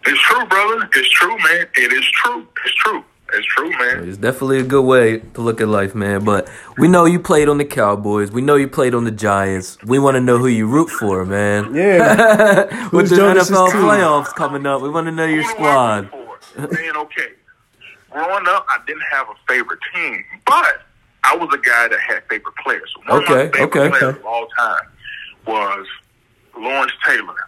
[0.06, 0.88] It's true, brother.
[0.92, 1.66] It's true, man.
[1.76, 2.46] It is true.
[2.64, 3.04] It's true.
[3.32, 4.08] It's true, man.
[4.08, 6.24] It's definitely a good way to look at life, man.
[6.24, 8.30] But we know you played on the Cowboys.
[8.30, 9.78] We know you played on the Giants.
[9.84, 11.74] We want to know who you root for, man.
[11.74, 15.50] Yeah, With Who's the Jonas's NFL playoffs coming up, we want to know your Who
[15.50, 16.10] squad.
[16.58, 17.28] Man, okay.
[18.10, 20.82] Growing up, I didn't have a favorite team, but
[21.22, 22.92] I was a guy that had favorite players.
[22.96, 23.98] So one Okay, of my favorite okay.
[23.98, 24.82] players of all time
[25.46, 25.86] was
[26.58, 27.46] Lawrence Taylor.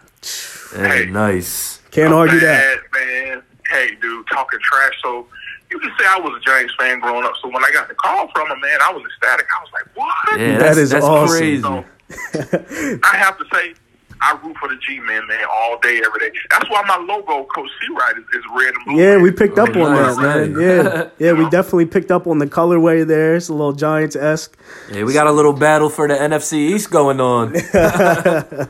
[0.73, 1.11] Hey, Hey.
[1.11, 1.81] nice.
[1.91, 2.77] can't argue that.
[2.93, 3.43] Man.
[3.69, 4.93] Hey, dude, talking trash.
[5.03, 5.27] So
[5.73, 7.33] you can say I was a Giants fan growing up.
[7.41, 9.47] So when I got the call from him, man, I was ecstatic.
[9.49, 10.39] I was like, what?
[10.39, 11.37] Yeah, That that's, that's awesome.
[11.37, 11.61] crazy.
[11.61, 13.73] So I have to say,
[14.21, 16.31] I root for the G men, man, all day, every day.
[16.51, 18.95] That's why my logo, Coach Seawright, is, is red and blue.
[19.01, 19.21] Yeah, man.
[19.23, 20.53] we picked up Oh, on nice, that, man.
[20.53, 20.61] nice.
[20.61, 21.49] Yeah, yeah, we know?
[21.49, 23.35] definitely picked up on the colorway there.
[23.35, 24.57] It's a little Giants esque.
[24.91, 27.53] Yeah, we got a little battle for the NFC East going on.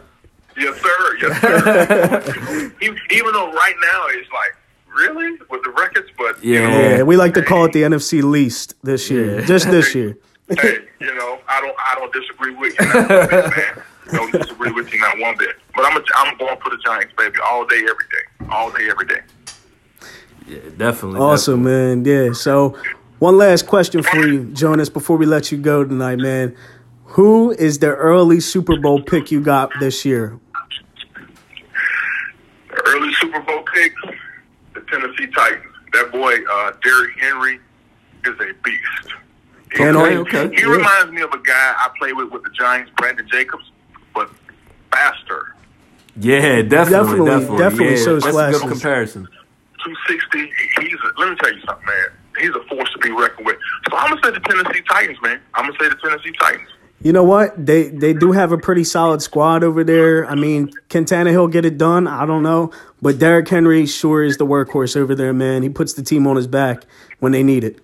[0.56, 1.18] Yes, sir.
[1.20, 2.74] Yes, sir.
[2.82, 4.56] even, even though right now it's like,
[4.96, 5.38] really?
[5.50, 6.10] With the records?
[6.18, 6.70] But, you Yeah.
[6.70, 9.46] know, Yeah, we like to call it the NFC least this year, Yeah.
[9.46, 10.18] just this year.
[10.50, 13.84] hey, you know, I don't, I don't disagree with you not bit, man.
[14.12, 15.56] Don't disagree with you not one bit.
[15.74, 18.90] But I'm, a, I'm going for the Giants, baby, all day, every day, all day,
[18.90, 19.22] every day.
[20.46, 21.22] Yeah, definitely.
[21.22, 22.04] Awesome, man.
[22.04, 22.34] Yeah.
[22.34, 22.78] So,
[23.20, 26.54] one last question for you, Jonas, before we let you go tonight, man.
[27.16, 30.38] Who is the early Super Bowl pick you got this year?
[32.70, 33.94] The early Super Bowl pick,
[34.74, 35.74] the Tennessee Titans.
[35.94, 37.60] That boy, uh, Derrick Henry,
[38.26, 39.14] is a beast.
[39.72, 40.56] Can't Okay, okay.
[40.56, 40.70] He Yeah.
[40.70, 43.72] reminds me of a guy I played with with the Giants, Brandon Jacobs,
[44.14, 44.30] but
[44.92, 45.54] faster.
[46.16, 49.28] Yeah, definitely, Definitely- definitely, definitely yeah, shows That's a good comparison.
[49.84, 50.54] 260.
[50.80, 52.06] He's a, let me tell you something, man.
[52.40, 53.58] he's a force to be reckoned with.
[53.90, 55.40] So I'm gonna say the Tennessee Titans, man.
[55.54, 56.68] I'm gonna say the Tennessee Titans.
[57.04, 57.66] You know what?
[57.66, 60.26] They they do have a pretty solid squad over there.
[60.26, 62.08] I mean, can Tannehill get it done?
[62.08, 65.64] I don't know, but Derrick Henry sure is the workhorse over there, man.
[65.64, 66.84] He puts the team on his back
[67.20, 67.80] when they need it.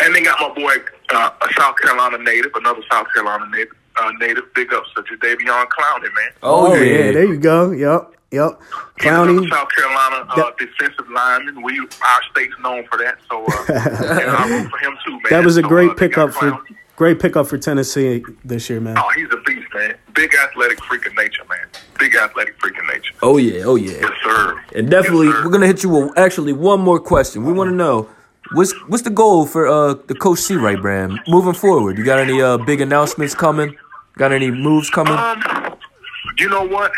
[0.00, 0.74] And they got my boy,
[1.10, 3.74] uh, a South Carolina native, another South Carolina native.
[3.96, 6.30] Uh, native big ups to Jadeveon Clowney, man.
[6.42, 7.12] Oh, yeah.
[7.12, 7.70] there you go.
[7.70, 8.60] Yep, yep.
[8.98, 9.48] Clowney.
[9.48, 11.62] South Carolina uh, That- defensive lineman.
[11.62, 13.64] We our state's known for that, so uh,
[14.20, 15.22] and I root for him too, man.
[15.30, 16.76] That was a So, great uh, pickup for Clowney.
[16.96, 18.96] Great pickup for Tennessee this year, man.
[18.96, 19.96] Oh, he's a beast, man.
[20.14, 21.66] Big athletic freak of nature, man.
[21.98, 23.12] Big athletic freak of nature.
[23.20, 23.98] Oh yeah, oh yeah.
[24.00, 24.62] Yes, sir.
[24.76, 25.44] And definitely, Yes, sir.
[25.44, 27.44] we're gonna hit you with actually one more question.
[27.44, 28.08] We want to know
[28.52, 31.98] what's what's the goal for uh the Coach Seawright brand moving forward.
[31.98, 33.76] You got any uh big announcements coming?
[34.16, 35.14] Got any moves coming?
[35.14, 35.42] Um,
[36.38, 36.92] you know what?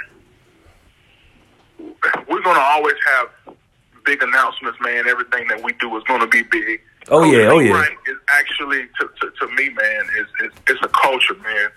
[2.28, 3.56] We're gonna always have
[4.04, 5.08] big announcements, man.
[5.08, 6.82] Everything that we do is gonna be big.
[7.08, 7.82] Oh, yeah, oh, yeah.
[8.08, 11.68] Is actually to, to, to me, man, is, is it's a culture, man.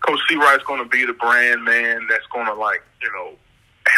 [0.00, 2.06] Coach Seawright's gonna be the brand, man.
[2.08, 3.32] That's gonna like you know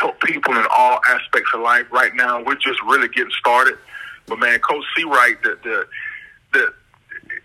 [0.01, 1.87] help people in all aspects of life.
[1.93, 3.79] Right now, we're just really getting started.
[4.27, 5.87] But man, Coach Seawright, the the
[6.53, 6.75] the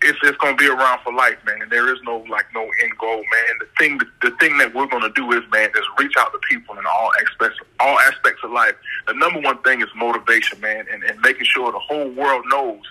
[0.02, 1.68] it's it's gonna be around for life, man.
[1.70, 3.58] There is no like no end goal, man.
[3.60, 6.78] The thing the thing that we're gonna do is, man, is reach out to people
[6.78, 8.74] in all aspects all aspects of life.
[9.06, 12.82] The number one thing is motivation, man, and, and making sure the whole world knows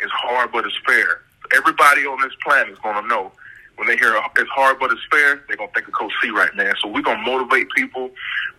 [0.00, 1.22] it's hard but it's fair.
[1.56, 3.32] Everybody on this planet is gonna know.
[3.76, 6.54] When they hear it's hard but it's fair, they're gonna think of Coach C right
[6.56, 6.72] now.
[6.82, 8.10] So we're gonna motivate people.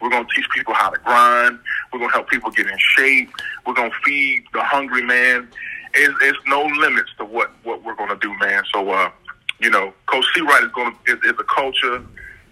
[0.01, 1.59] We're gonna teach people how to grind.
[1.91, 3.29] We're gonna help people get in shape.
[3.65, 5.49] We're gonna feed the hungry man.
[5.93, 8.63] It's, it's no limits to what what we're gonna do, man.
[8.73, 9.11] So uh,
[9.59, 12.03] you know, Coach Seawright is gonna is, is a culture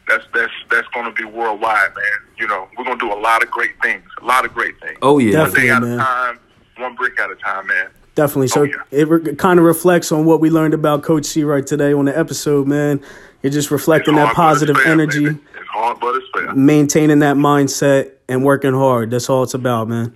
[0.07, 2.19] that's that's that's gonna be worldwide, man.
[2.37, 4.03] You know, we're gonna do a lot of great things.
[4.21, 4.97] A lot of great things.
[5.01, 5.69] oh yeah, Definitely.
[5.71, 5.99] One day at man.
[5.99, 6.39] a time,
[6.77, 7.87] one brick at a time, man.
[8.17, 8.47] Definitely.
[8.47, 8.73] So Oh, yeah.
[8.91, 12.17] it re- kind of reflects on what we learned about Coach Seawright today on the
[12.17, 12.99] episode, man.
[13.43, 15.39] You're just reflecting It's that hard, but it's positive fair, energy, baby.
[15.55, 16.53] It's hard, but it's fair.
[16.55, 19.11] maintaining that mindset, and working hard.
[19.11, 20.13] That's all it's about, man.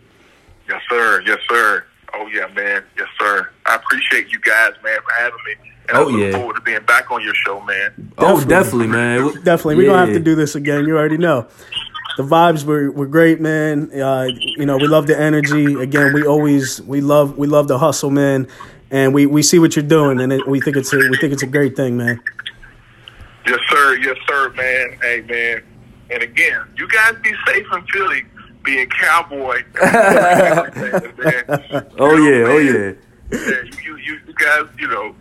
[0.68, 1.22] Yes, sir.
[1.28, 1.86] Yes, sir.
[2.16, 2.84] Oh yeah, man.
[2.98, 3.48] Yes, sir.
[3.68, 5.54] I appreciate you guys, man, for having me.
[5.90, 6.32] And Oh, I look yeah.
[6.38, 8.12] forward to being back on your show, man.
[8.18, 8.48] oh Definitely.
[8.50, 9.44] definitely, man.
[9.44, 9.76] Definitely.
[9.76, 10.86] We're going to have to do this again.
[10.88, 11.48] You already know.
[12.18, 13.90] The vibes were, were great, man.
[13.92, 15.76] Uh, you know, we love the energy.
[15.76, 18.48] Again, we always we love we love the hustle, man.
[18.90, 21.32] And we, we see what you're doing, and it, we think it's a we think
[21.32, 22.22] it's a great thing, man.
[23.48, 23.98] Yes, sir.
[23.98, 24.98] Yes, sir, man.
[25.02, 25.64] Hey, man.
[26.10, 28.26] And again, you guys be safe in Philly,
[28.64, 29.64] being cowboy.
[31.98, 32.94] Oh yeah, oh yeah.
[33.32, 35.16] Yeah, you, you, you guys, you know,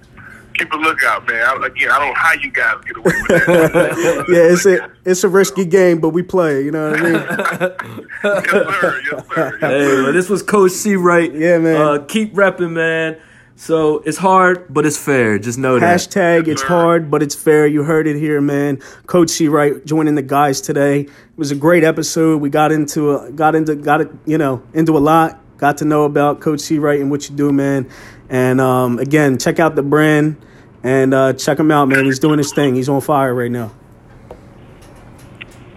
[0.60, 1.42] keep a lookout, man.
[1.42, 4.26] I, again, I don't know how you guys get away with that.
[4.28, 6.62] Yeah, it's a it's a risky game, but we play.
[6.62, 7.12] You know what I mean?
[8.24, 9.02] yes, sir.
[9.10, 9.58] Yes, sir.
[9.60, 10.02] Yes, Hey, sir.
[10.04, 11.38] well, this was Coach Seawright.
[11.38, 11.76] Yeah, man.
[11.80, 13.18] Uh, keep repping, man.
[13.56, 15.38] So it's hard, but it's fair.
[15.38, 15.98] Just know that.
[15.98, 17.66] Hashtag it's hard, but it's fair.
[17.66, 18.78] You heard it here, man.
[19.06, 21.00] Coach Seawright joining the guys today.
[21.00, 22.40] It was a great episode.
[22.40, 25.38] We got into a, got into got it, you know, into a lot.
[25.58, 27.90] Got to know about Coach Seawright and what you do, man.
[28.30, 30.36] And um, again, check out the brand
[30.82, 32.04] and uh, check him out, man.
[32.04, 32.74] He's doing his thing.
[32.74, 33.72] He's on fire right now.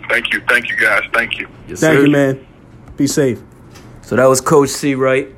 [0.10, 0.42] Thank you.
[0.48, 1.02] Thank you, guys.
[1.14, 1.48] Thank you.
[1.68, 2.06] Yes, Thank sir.
[2.06, 2.46] you, man.
[2.98, 3.42] Be safe.
[4.02, 5.32] So that was Coach Seawright.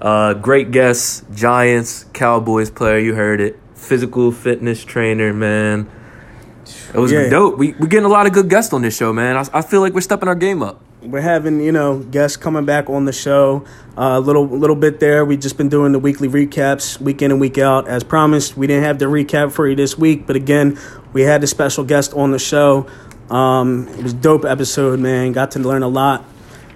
[0.00, 2.98] Uh, great guest, Giants, Cowboys player.
[2.98, 3.58] You heard it.
[3.74, 5.88] Physical fitness trainer, man.
[6.92, 7.28] It was Yeah.
[7.28, 7.58] dope.
[7.58, 9.36] We we getting a lot of good guests on this show, man.
[9.36, 10.82] I, I feel like we're stepping our game up.
[11.06, 13.64] We're having, you know, guests coming back on the show.
[13.96, 15.24] A little, little bit there.
[15.24, 17.88] We've just been doing the weekly recaps, week in and week out.
[17.88, 20.78] As promised, we didn't have the recap for you this week, but again,
[21.12, 22.86] we had a special guest on the show.
[23.30, 25.32] Um, it was a dope episode, man.
[25.32, 26.24] Got to learn a lot,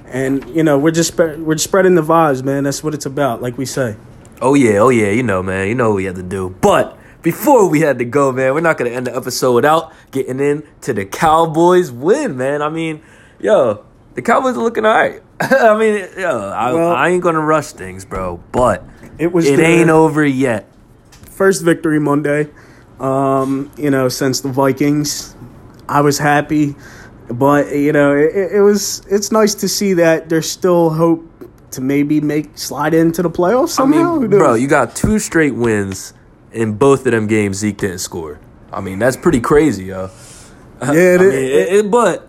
[0.06, 2.64] and you know, we're just spe- we're spreading the vibes, man.
[2.64, 3.96] That's what it's about, like we say.
[4.40, 6.56] Oh yeah, oh yeah, you know, man, you know what we had to do.
[6.60, 10.40] But before we had to go, man, we're not gonna end the episode without getting
[10.40, 12.62] into the Cowboys win, man.
[12.62, 13.02] I mean,
[13.38, 15.22] yo, the Cowboys are looking alright.
[15.40, 18.38] I mean, I, Well- I ain't gonna rush things, bro.
[18.52, 18.84] But
[19.18, 20.66] It was it ain't over yet.
[21.30, 22.48] first victory Monday.
[22.98, 25.34] Um, you know, since the Vikings,
[25.88, 26.76] I was happy,
[27.30, 31.24] but you know, it, it was it's nice to see that there's still hope
[31.70, 34.14] to maybe make slide into the playoffs I somehow.
[34.16, 36.12] Who mean, bro, you got two straight wins
[36.52, 37.58] in both of them games.
[37.58, 38.38] Zeke didn't score.
[38.72, 40.10] I mean, that's pretty crazy, yo.
[40.82, 42.28] yeah, I mean, it- it, it- but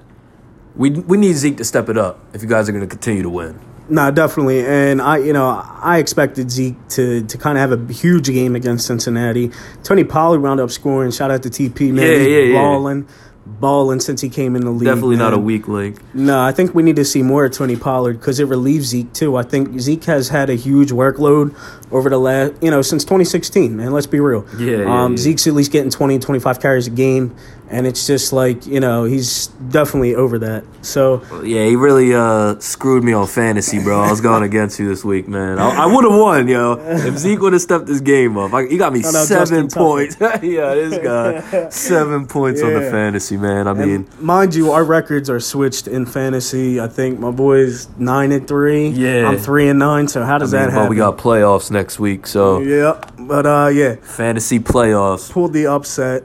[0.76, 3.30] we we need Zeke to step it up if you guys are gonna continue to
[3.30, 3.60] win.
[3.90, 4.66] Nah, definitely.
[4.66, 8.56] And I, you know, I expected Zeke to to kind of have a huge game
[8.56, 9.52] against Cincinnati.
[9.84, 11.12] Tony Pollard wound up scoring.
[11.12, 12.06] Shout out to TP, man.
[12.06, 12.54] Yeah, yeah, yeah.
[12.54, 13.08] balling.
[13.46, 14.86] balling since he came in the league.
[14.86, 16.00] Definitely not a weak link.
[16.14, 19.12] No, I think we need to see more of Tony Pollard because it relieves Zeke
[19.14, 19.36] too.
[19.36, 21.54] I think Zeke has had a huge workload
[21.92, 23.76] over the last, you know, since 2016.
[23.76, 24.46] Man, let's be real.
[24.58, 25.18] Yeah, yeah, um, yeah.
[25.18, 27.36] Zeke's at least getting 20, 25 carries a game,
[27.72, 30.64] and it's just like you know he's definitely over that.
[30.82, 34.02] So Yeah, he really uh, screwed me on fantasy, bro.
[34.02, 35.58] I was going against you this week, man.
[35.58, 36.74] I, I would have won, yo.
[36.74, 40.18] If Zeke would have stepped this game up, I, he got me seven points.
[40.22, 43.68] yeah, this guy seven points on the fantasy, man.
[43.68, 46.80] I mean, And mind you, our records are switched in fantasy.
[46.80, 48.90] I think my boy's nine and three.
[48.90, 49.30] Yeah.
[49.30, 50.08] I'm three and nine.
[50.08, 50.90] So how I does mean, that happen?
[50.90, 55.32] we got playoffs next week, so yeah, but uh, yeah, fantasy playoffs.
[55.32, 56.24] pulled the upset.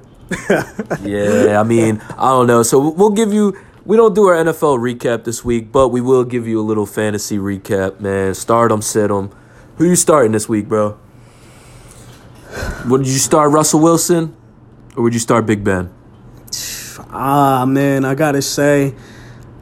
[1.02, 2.62] Yeah, I mean, I don't know.
[2.62, 3.56] So we'll give you.
[3.84, 6.86] We don't do our NFL recap this week, but we will give you a little
[6.86, 8.34] fantasy recap, man.
[8.34, 9.30] Start them, sit them.
[9.76, 10.98] Who you starting this week, bro?
[12.88, 14.34] Would you start Russell Wilson,
[14.96, 15.92] or would you start Big Ben?
[17.10, 18.94] Ah, man, I gotta say,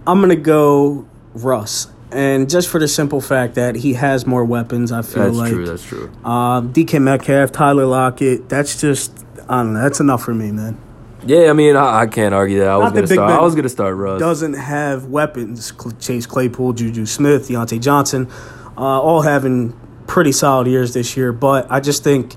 [0.06, 4.92] I'm gonna go Russ, and just for the simple fact that he has more weapons.
[4.92, 6.06] I feel That's like that's true.
[6.06, 6.30] That's true.
[6.30, 8.48] um, DK Metcalf, Tyler Lockett.
[8.48, 9.82] That's just I don't know.
[9.82, 10.78] That's enough for me, man.
[11.26, 12.68] Yeah, I mean, I, I can't argue that.
[12.68, 13.30] I was Not that gonna Big start.
[13.30, 14.20] Ben I was gonna start Russ.
[14.20, 15.72] Doesn't have weapons.
[15.78, 18.28] Cl- Chase Claypool, Juju Smith, Diontae Johnson,
[18.76, 21.32] uh, all having pretty solid years this year.
[21.32, 22.34] But I just think,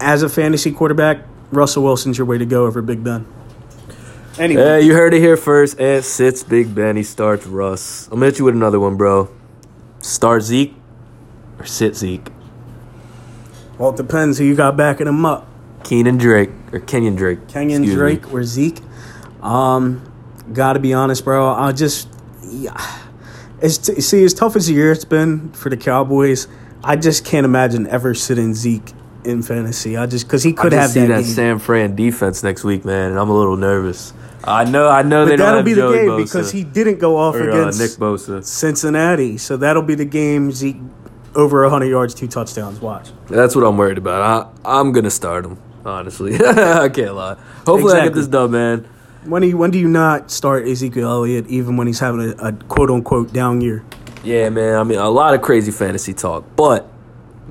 [0.00, 3.26] as a fantasy quarterback, Russell Wilson's your way to go over Big Ben.
[4.38, 4.62] Anyway.
[4.62, 5.80] Yeah, you heard it here first.
[5.80, 6.96] And sits Big Ben.
[6.96, 8.06] He starts Russ.
[8.06, 9.28] I'm gonna hit you with another one, bro.
[10.00, 10.74] Start Zeke
[11.58, 12.28] or sit Zeke.
[13.78, 15.48] Well, it depends who you got backing him up.
[15.84, 17.40] Keenan Drake or Kenyan Drake.
[17.48, 17.94] Kenyan excuse me.
[17.94, 18.78] Drake or Zeke.
[19.42, 20.02] Um,
[20.52, 21.48] gotta be honest, bro.
[21.48, 22.08] I just,
[22.44, 22.98] yeah.
[23.60, 26.48] It's t- see as tough as the year it's been for the Cowboys.
[26.82, 28.92] I just can't imagine ever sitting Zeke
[29.24, 29.96] in fantasy.
[29.96, 31.24] I just because he could have see that, that.
[31.24, 34.12] San Fran defense next week, man, and I'm a little nervous.
[34.44, 36.64] I know, I know they but don't that'll have be the game Bosa because he
[36.64, 38.44] didn't go off or uh, against Nick Bosa.
[38.44, 39.38] Cincinnati.
[39.38, 40.50] So that'll be the game.
[40.50, 40.78] Zeke
[41.36, 42.80] over hundred yards, two touchdowns.
[42.80, 43.10] Watch.
[43.28, 44.56] That's what I'm worried about.
[44.64, 45.58] I, I'm gonna start him.
[45.84, 47.36] Honestly, I can't lie.
[47.66, 48.88] Hopefully, I get this done, man.
[49.24, 52.48] When do you, when do you not start Ezekiel Elliott even when he's having a,
[52.48, 53.84] a quote unquote down year?
[54.24, 54.76] Yeah, man.
[54.76, 56.88] I mean, a lot of crazy fantasy talk, but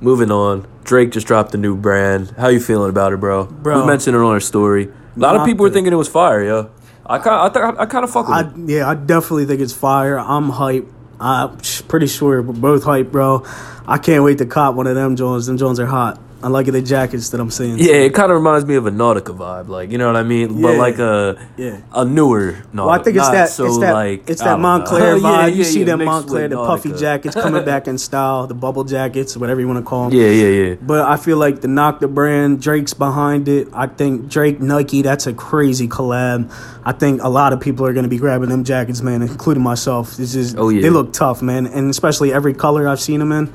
[0.02, 0.68] moving on.
[0.84, 2.32] Drake just dropped a new brand.
[2.38, 3.46] How you feeling about it, bro?
[3.46, 3.82] Bro.
[3.82, 4.92] we mentioned it on our story.
[5.16, 6.72] A lot of people were thinking it was fire, yo.
[7.06, 8.70] I kind, I, th- I kind of fuck with I it.
[8.70, 10.18] yeah, I definitely think it's fire.
[10.18, 10.88] I'm hype.
[11.20, 13.46] I'm pretty sure we're both hype, bro.
[13.86, 15.46] I can't wait to cop one of them Jones.
[15.46, 16.20] Them Jones are hot.
[16.44, 17.78] I like the jackets that I'm seeing.
[17.78, 20.24] Yeah, it kind of reminds me of a Nautica vibe, like you know what I
[20.24, 21.78] mean, but like a Yeah.
[21.94, 22.76] a newer Nautica.
[22.76, 24.58] Well, I think it's that so it's that like it's that.
[24.68, 25.22] Moncler vibe.
[25.22, 28.54] Yeah, you yeah, see yeah, them Moncler, the puffy jackets coming back in style, the
[28.56, 30.20] bubble jackets, whatever you want to call them.
[30.20, 30.76] Yeah, yeah, yeah.
[30.82, 33.68] But I feel like the NOCTA brand, Drake's behind it.
[33.74, 36.52] I think Drake Nike, that's a crazy collab.
[36.84, 39.62] I think a lot of people are going to be grabbing them jackets, man, including
[39.62, 40.18] myself.
[40.18, 40.82] This is Oh, yeah.
[40.82, 43.54] they look tough, man, and especially every color I've seen them in.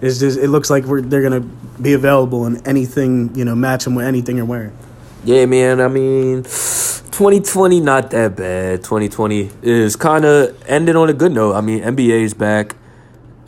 [0.00, 1.48] Is just it looks like we're, they're to
[1.80, 4.76] be available in anything you know matching with anything you're wearing.
[5.24, 5.80] Yeah, man.
[5.80, 8.84] I mean, 2020 not that bad.
[8.84, 11.54] 2020 is kind of ended on a good note.
[11.54, 12.76] I mean, NBA is back.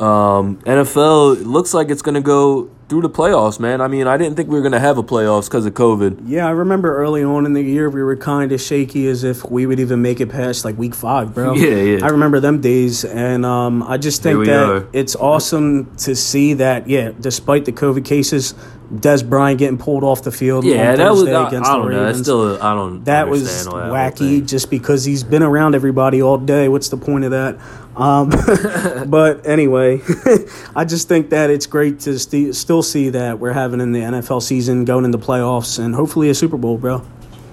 [0.01, 3.81] Um, NFL looks like it's gonna go through the playoffs, man.
[3.81, 6.23] I mean, I didn't think we were gonna have a playoffs because of COVID.
[6.27, 9.49] Yeah, I remember early on in the year we were kind of shaky as if
[9.49, 11.55] we would even make it past like week five, bro.
[11.59, 12.05] Yeah, yeah.
[12.05, 14.89] I remember them days, and um, I just think that are.
[14.93, 16.89] it's awesome to see that.
[16.89, 18.55] Yeah, despite the COVID cases,
[18.93, 20.65] Dez Bryant getting pulled off the field.
[20.65, 21.25] Yeah, on that was.
[21.25, 22.05] I, I against don't the know.
[22.07, 22.63] That's still.
[22.63, 23.05] I don't.
[23.05, 26.69] that was that wacky just because he's been around everybody all day.
[26.69, 27.59] What's the point of that?
[27.99, 28.31] Um,
[29.11, 30.01] but anyway,
[30.77, 34.01] I just think that it's great to st- still see that we're having in the
[34.01, 37.05] NFL season going into playoffs and hopefully a Super Bowl, bro.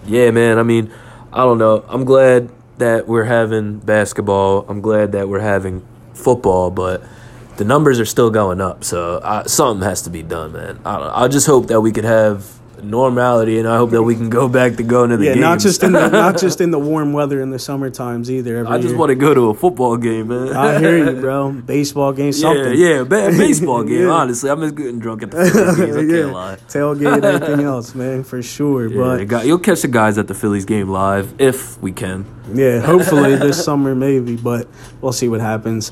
[0.05, 0.59] Yeah, man.
[0.59, 0.93] I mean,
[1.33, 1.83] I don't know.
[1.89, 4.65] I'm glad that we're having basketball.
[4.69, 7.03] I'm glad that we're having football, but
[7.57, 8.83] the numbers are still going up.
[8.83, 10.79] So I, something has to be done, man.
[10.85, 14.15] I don't, I just hope that we could have normality, and I hope that we
[14.15, 15.41] can go back to going to the Yeah, games.
[15.41, 18.57] not just in the not just in the warm weather in the summer times either.
[18.57, 18.97] Every I just year.
[18.97, 20.53] want to go to a football game, man.
[20.55, 21.51] I hear you, bro.
[21.65, 22.73] Baseball game, something.
[22.77, 24.01] yeah, ba- baseball game.
[24.03, 24.09] Yeah.
[24.09, 25.95] Honestly, I'm just getting drunk at the Phillies games.
[25.97, 26.57] I yeah, can't lie.
[26.67, 28.87] tailgate, everything else, man, for sure.
[28.87, 32.25] Yeah, but you'll catch the guys at the Phillies game live if we can.
[32.53, 34.67] yeah, hopefully this summer maybe, but
[35.01, 35.91] we'll see what happens.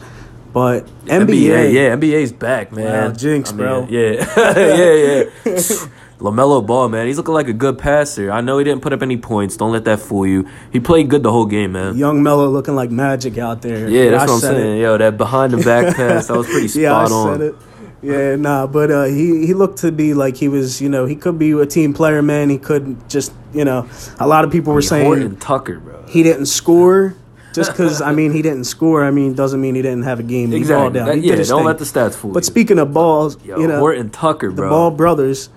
[0.53, 3.09] But NBA, NBA, yeah, NBA's back, man.
[3.09, 3.87] Wow, jinx, I mean, bro.
[3.89, 5.87] Yeah, yeah, yeah.
[6.23, 8.31] Lamelo Ball, man, he's looking like a good passer.
[8.31, 9.57] I know he didn't put up any points.
[9.57, 10.47] Don't let that fool you.
[10.71, 11.97] He played good the whole game, man.
[11.97, 13.89] young Mello looking like magic out there.
[13.89, 14.77] Yeah, that's I what I'm saying.
[14.77, 14.81] It.
[14.81, 17.33] Yo, that behind the back pass, that was pretty spot Yeah, I on.
[17.39, 17.55] said it.
[18.01, 21.15] Yeah, nah, but uh, he he looked to be like he was, you know, he
[21.15, 22.49] could be a team player, man.
[22.49, 23.87] He could just, you know,
[24.19, 26.03] a lot of people were saying Horton Tucker, bro.
[26.07, 27.15] he didn't score.
[27.53, 30.23] Just because I mean he didn't score, I mean doesn't mean he didn't have a
[30.23, 30.51] game.
[30.51, 30.99] He balled Exactly.
[31.01, 31.65] That- He yeah, don't thing.
[31.67, 32.33] let the stats fool you.
[32.33, 32.47] But you.
[32.47, 34.69] speaking of balls, Yo, you know, Horton Tucker, the bro.
[34.71, 35.49] Ball brothers,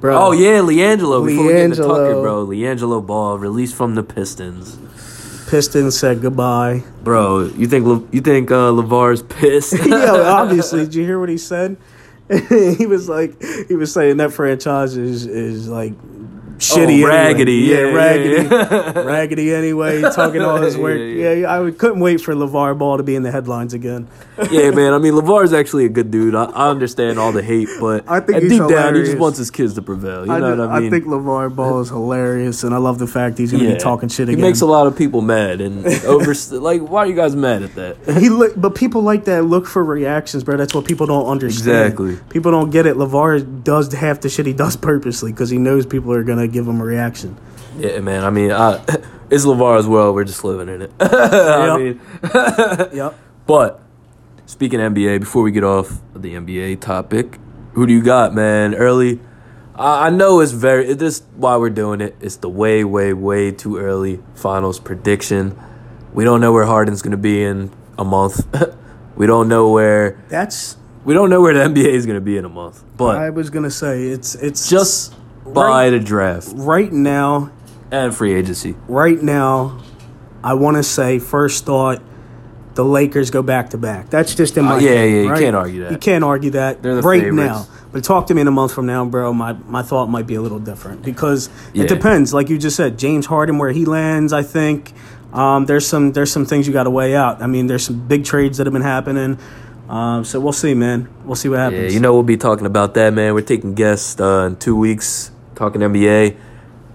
[0.00, 0.16] bro.
[0.16, 1.26] Oh yeah, LiAngelo.
[1.26, 1.76] Before we get into.
[1.82, 2.46] Tucker, bro.
[2.46, 4.78] LiAngelo Ball released from the Pistons,
[5.50, 6.82] Pistons said goodbye.
[7.02, 7.44] bro.
[7.56, 9.74] You think Le- you think uh, LaVar's pissed?
[9.86, 10.80] yeah, obviously.
[10.80, 11.76] Did you hear what he said?
[12.48, 15.94] he was like, he was saying that franchise is is like
[16.58, 17.90] shitty, Oh, raggedy, Anyway.
[17.90, 19.54] yeah, raggedy, yeah, raggedy.
[19.54, 20.98] Anyway, talking all his work.
[20.98, 24.08] Yeah, Yeah, I couldn't wait for LaVar Ball to be in the headlines again.
[24.50, 24.92] yeah, man.
[24.92, 26.34] I mean, LaVar's actually a good dude.
[26.34, 29.50] I, I understand all the hate, but I think deep down, he just wants his
[29.50, 30.26] kids to prevail.
[30.26, 30.86] You I, know do- what I mean?
[30.88, 33.74] I think LaVar Ball is hilarious, and I love the fact he's going to Yeah.
[33.76, 34.38] be talking shit again.
[34.38, 36.34] He makes a lot of people mad and over.
[36.58, 37.96] like, why are you guys mad at that?
[38.20, 40.56] He look, but people like that look for reactions, bro.
[40.56, 41.84] That's what people don't understand.
[41.84, 42.16] Exactly.
[42.30, 42.96] People don't get it.
[42.96, 46.66] LaVar does half the shit he does purposely because he knows people are gonna give
[46.66, 47.36] him a reaction.
[47.78, 48.24] Yeah, man.
[48.24, 48.82] I mean, I,
[49.30, 50.14] it's LaVar's world.
[50.14, 50.92] We're just living in it.
[51.00, 52.00] I mean,
[52.96, 53.14] Yep.
[53.46, 53.80] but
[54.46, 57.38] speaking NBA, before we get off the NBA topic,
[57.72, 58.74] who do you got, man?
[58.74, 59.20] Early.
[59.76, 60.88] I I know it's very.
[60.88, 62.16] It, this why we're doing it.
[62.20, 65.56] It's the way, way, way too early finals prediction.
[66.12, 68.46] We don't know where Harden's going to be in a month.
[69.14, 70.18] we don't know where.
[70.28, 72.82] That's We don't know where the NBA is going to be in a month.
[72.96, 74.08] But I was gonna say.
[74.08, 75.14] It's it's just
[75.52, 75.90] by Right.
[75.90, 77.50] the draft right now.
[77.90, 78.74] and free agency.
[78.86, 79.78] Right now,
[80.44, 82.00] I want to say first thought.
[82.74, 84.08] The Lakers go back to back.
[84.08, 85.40] That's just in my Uh, yeah, head, yeah, you right?
[85.40, 85.90] can't argue that.
[85.90, 87.36] You can't argue that They're the right favorites.
[87.48, 87.66] now.
[87.90, 89.32] But talk to me in a month from now, bro.
[89.32, 91.82] My my thought might be a little different because Yeah.
[91.84, 92.32] it depends.
[92.32, 94.92] Like you just said, James Harden, where he lands, I think
[95.32, 97.42] um, there's some there's some things you got to weigh out.
[97.42, 99.38] I mean, there's some big trades that have been happening.
[99.90, 101.08] Um, so we'll see, man.
[101.24, 101.94] We'll see what Yeah, happens.
[101.94, 103.34] you know we'll be talking about that, man.
[103.34, 106.36] We're taking guests uh, in two weeks, talking NBA.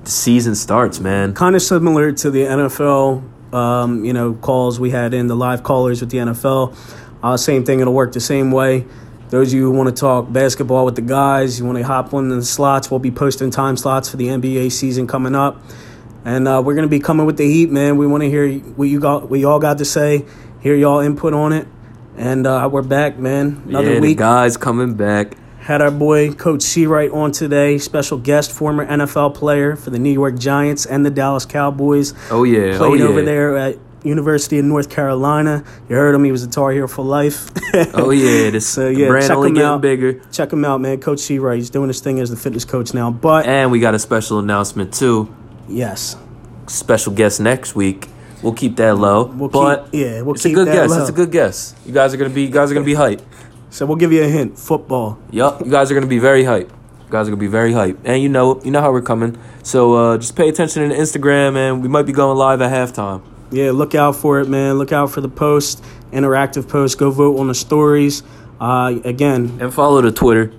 [0.06, 1.34] The season starts, man.
[1.34, 5.64] kind of similar to the NFL, um, you know, calls we had in the live
[5.64, 6.76] callers with the NFL.
[7.22, 8.86] Uh, same thing, it'll work the same way.
[9.30, 12.14] Those of you who want to talk basketball with the guys, you want to hop
[12.14, 15.62] on the slots, we'll be posting time slots for the NBA season coming up.
[16.26, 17.98] And uh, we're going to be coming with the heat, man.
[17.98, 20.26] We want to hear what you got, what y'all got to say,
[20.62, 21.68] hear y'all input on it.
[22.16, 23.64] And uh, we're back, man.
[23.68, 24.18] Another yeah, week.
[24.18, 25.36] the guys coming back.
[25.64, 30.12] Had our boy Coach Seawright on today, special guest, former NFL player for the New
[30.12, 32.14] York Giants and the Dallas Cowboys.
[32.30, 33.26] Oh yeah, oh, Played oh, over yeah.
[33.26, 35.64] there at University of North Carolina.
[35.88, 37.50] You heard him; he was a Tar Heel for life.
[37.96, 39.82] Oh yeah, this So, yeah, brand check only him getting out.
[39.82, 40.22] bigger.
[40.32, 41.00] Check him out, man.
[41.00, 41.56] Coach Seawright.
[41.56, 43.10] He's doing his thing as the fitness coach now.
[43.10, 45.34] But And we got a special announcement too.
[45.68, 46.16] yes,
[46.68, 48.08] Special guest next week.
[48.44, 50.90] We'll keep that low, We'll keep- but yeah, we'll it's keep a good guess.
[50.92, 51.00] low.
[51.00, 51.74] It's a good guess.
[51.86, 53.22] You guys are gonna be, you guys are gonna be hype.
[53.74, 55.18] So we'll give you a hint: football.
[55.32, 56.70] Yup, you guys are gonna be very hype.
[56.70, 59.38] You guys are gonna be very hype, and you know, you know how we're coming.
[59.64, 63.22] So uh, just pay attention to Instagram, and we might be going live at halftime.
[63.52, 64.78] Yeah, look out for it, man.
[64.78, 66.98] Look out for the post, interactive post.
[66.98, 68.24] Go vote on the stories.
[68.60, 70.54] Uh, again, And follow the Twitter.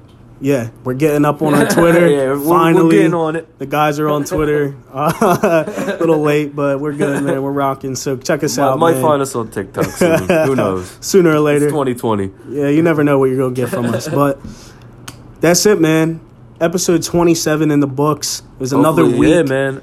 [0.44, 2.06] Yeah, we're getting up on our Twitter.
[2.10, 3.58] yeah, we're, Finally, we're getting on it.
[3.58, 4.76] The guys are on Twitter.
[4.92, 7.42] a little late, but we're good, man.
[7.42, 7.96] We're rocking.
[7.96, 8.78] So check us Might, out.
[8.78, 9.02] might man.
[9.02, 10.18] find us on TikTok soon.
[10.28, 10.98] Who knows?
[11.00, 11.64] sooner or later.
[11.64, 12.30] It's 2020.
[12.50, 14.06] Yeah, you never know what you're gonna get from us.
[14.06, 14.38] But
[15.40, 16.20] that's it, man.
[16.60, 18.40] Episode 27 in the books.
[18.40, 19.82] It was another Hopefully- week, Yeah, man.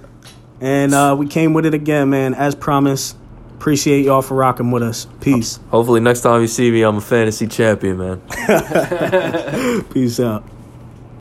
[0.62, 2.36] and uh, we came with it again, man.
[2.36, 3.18] As promised.
[3.62, 5.06] Appreciate y'all for rocking with us.
[5.20, 5.60] Peace.
[5.70, 9.84] Hopefully next time you see me, I'm a fantasy champion, man.
[9.94, 10.44] Peace out.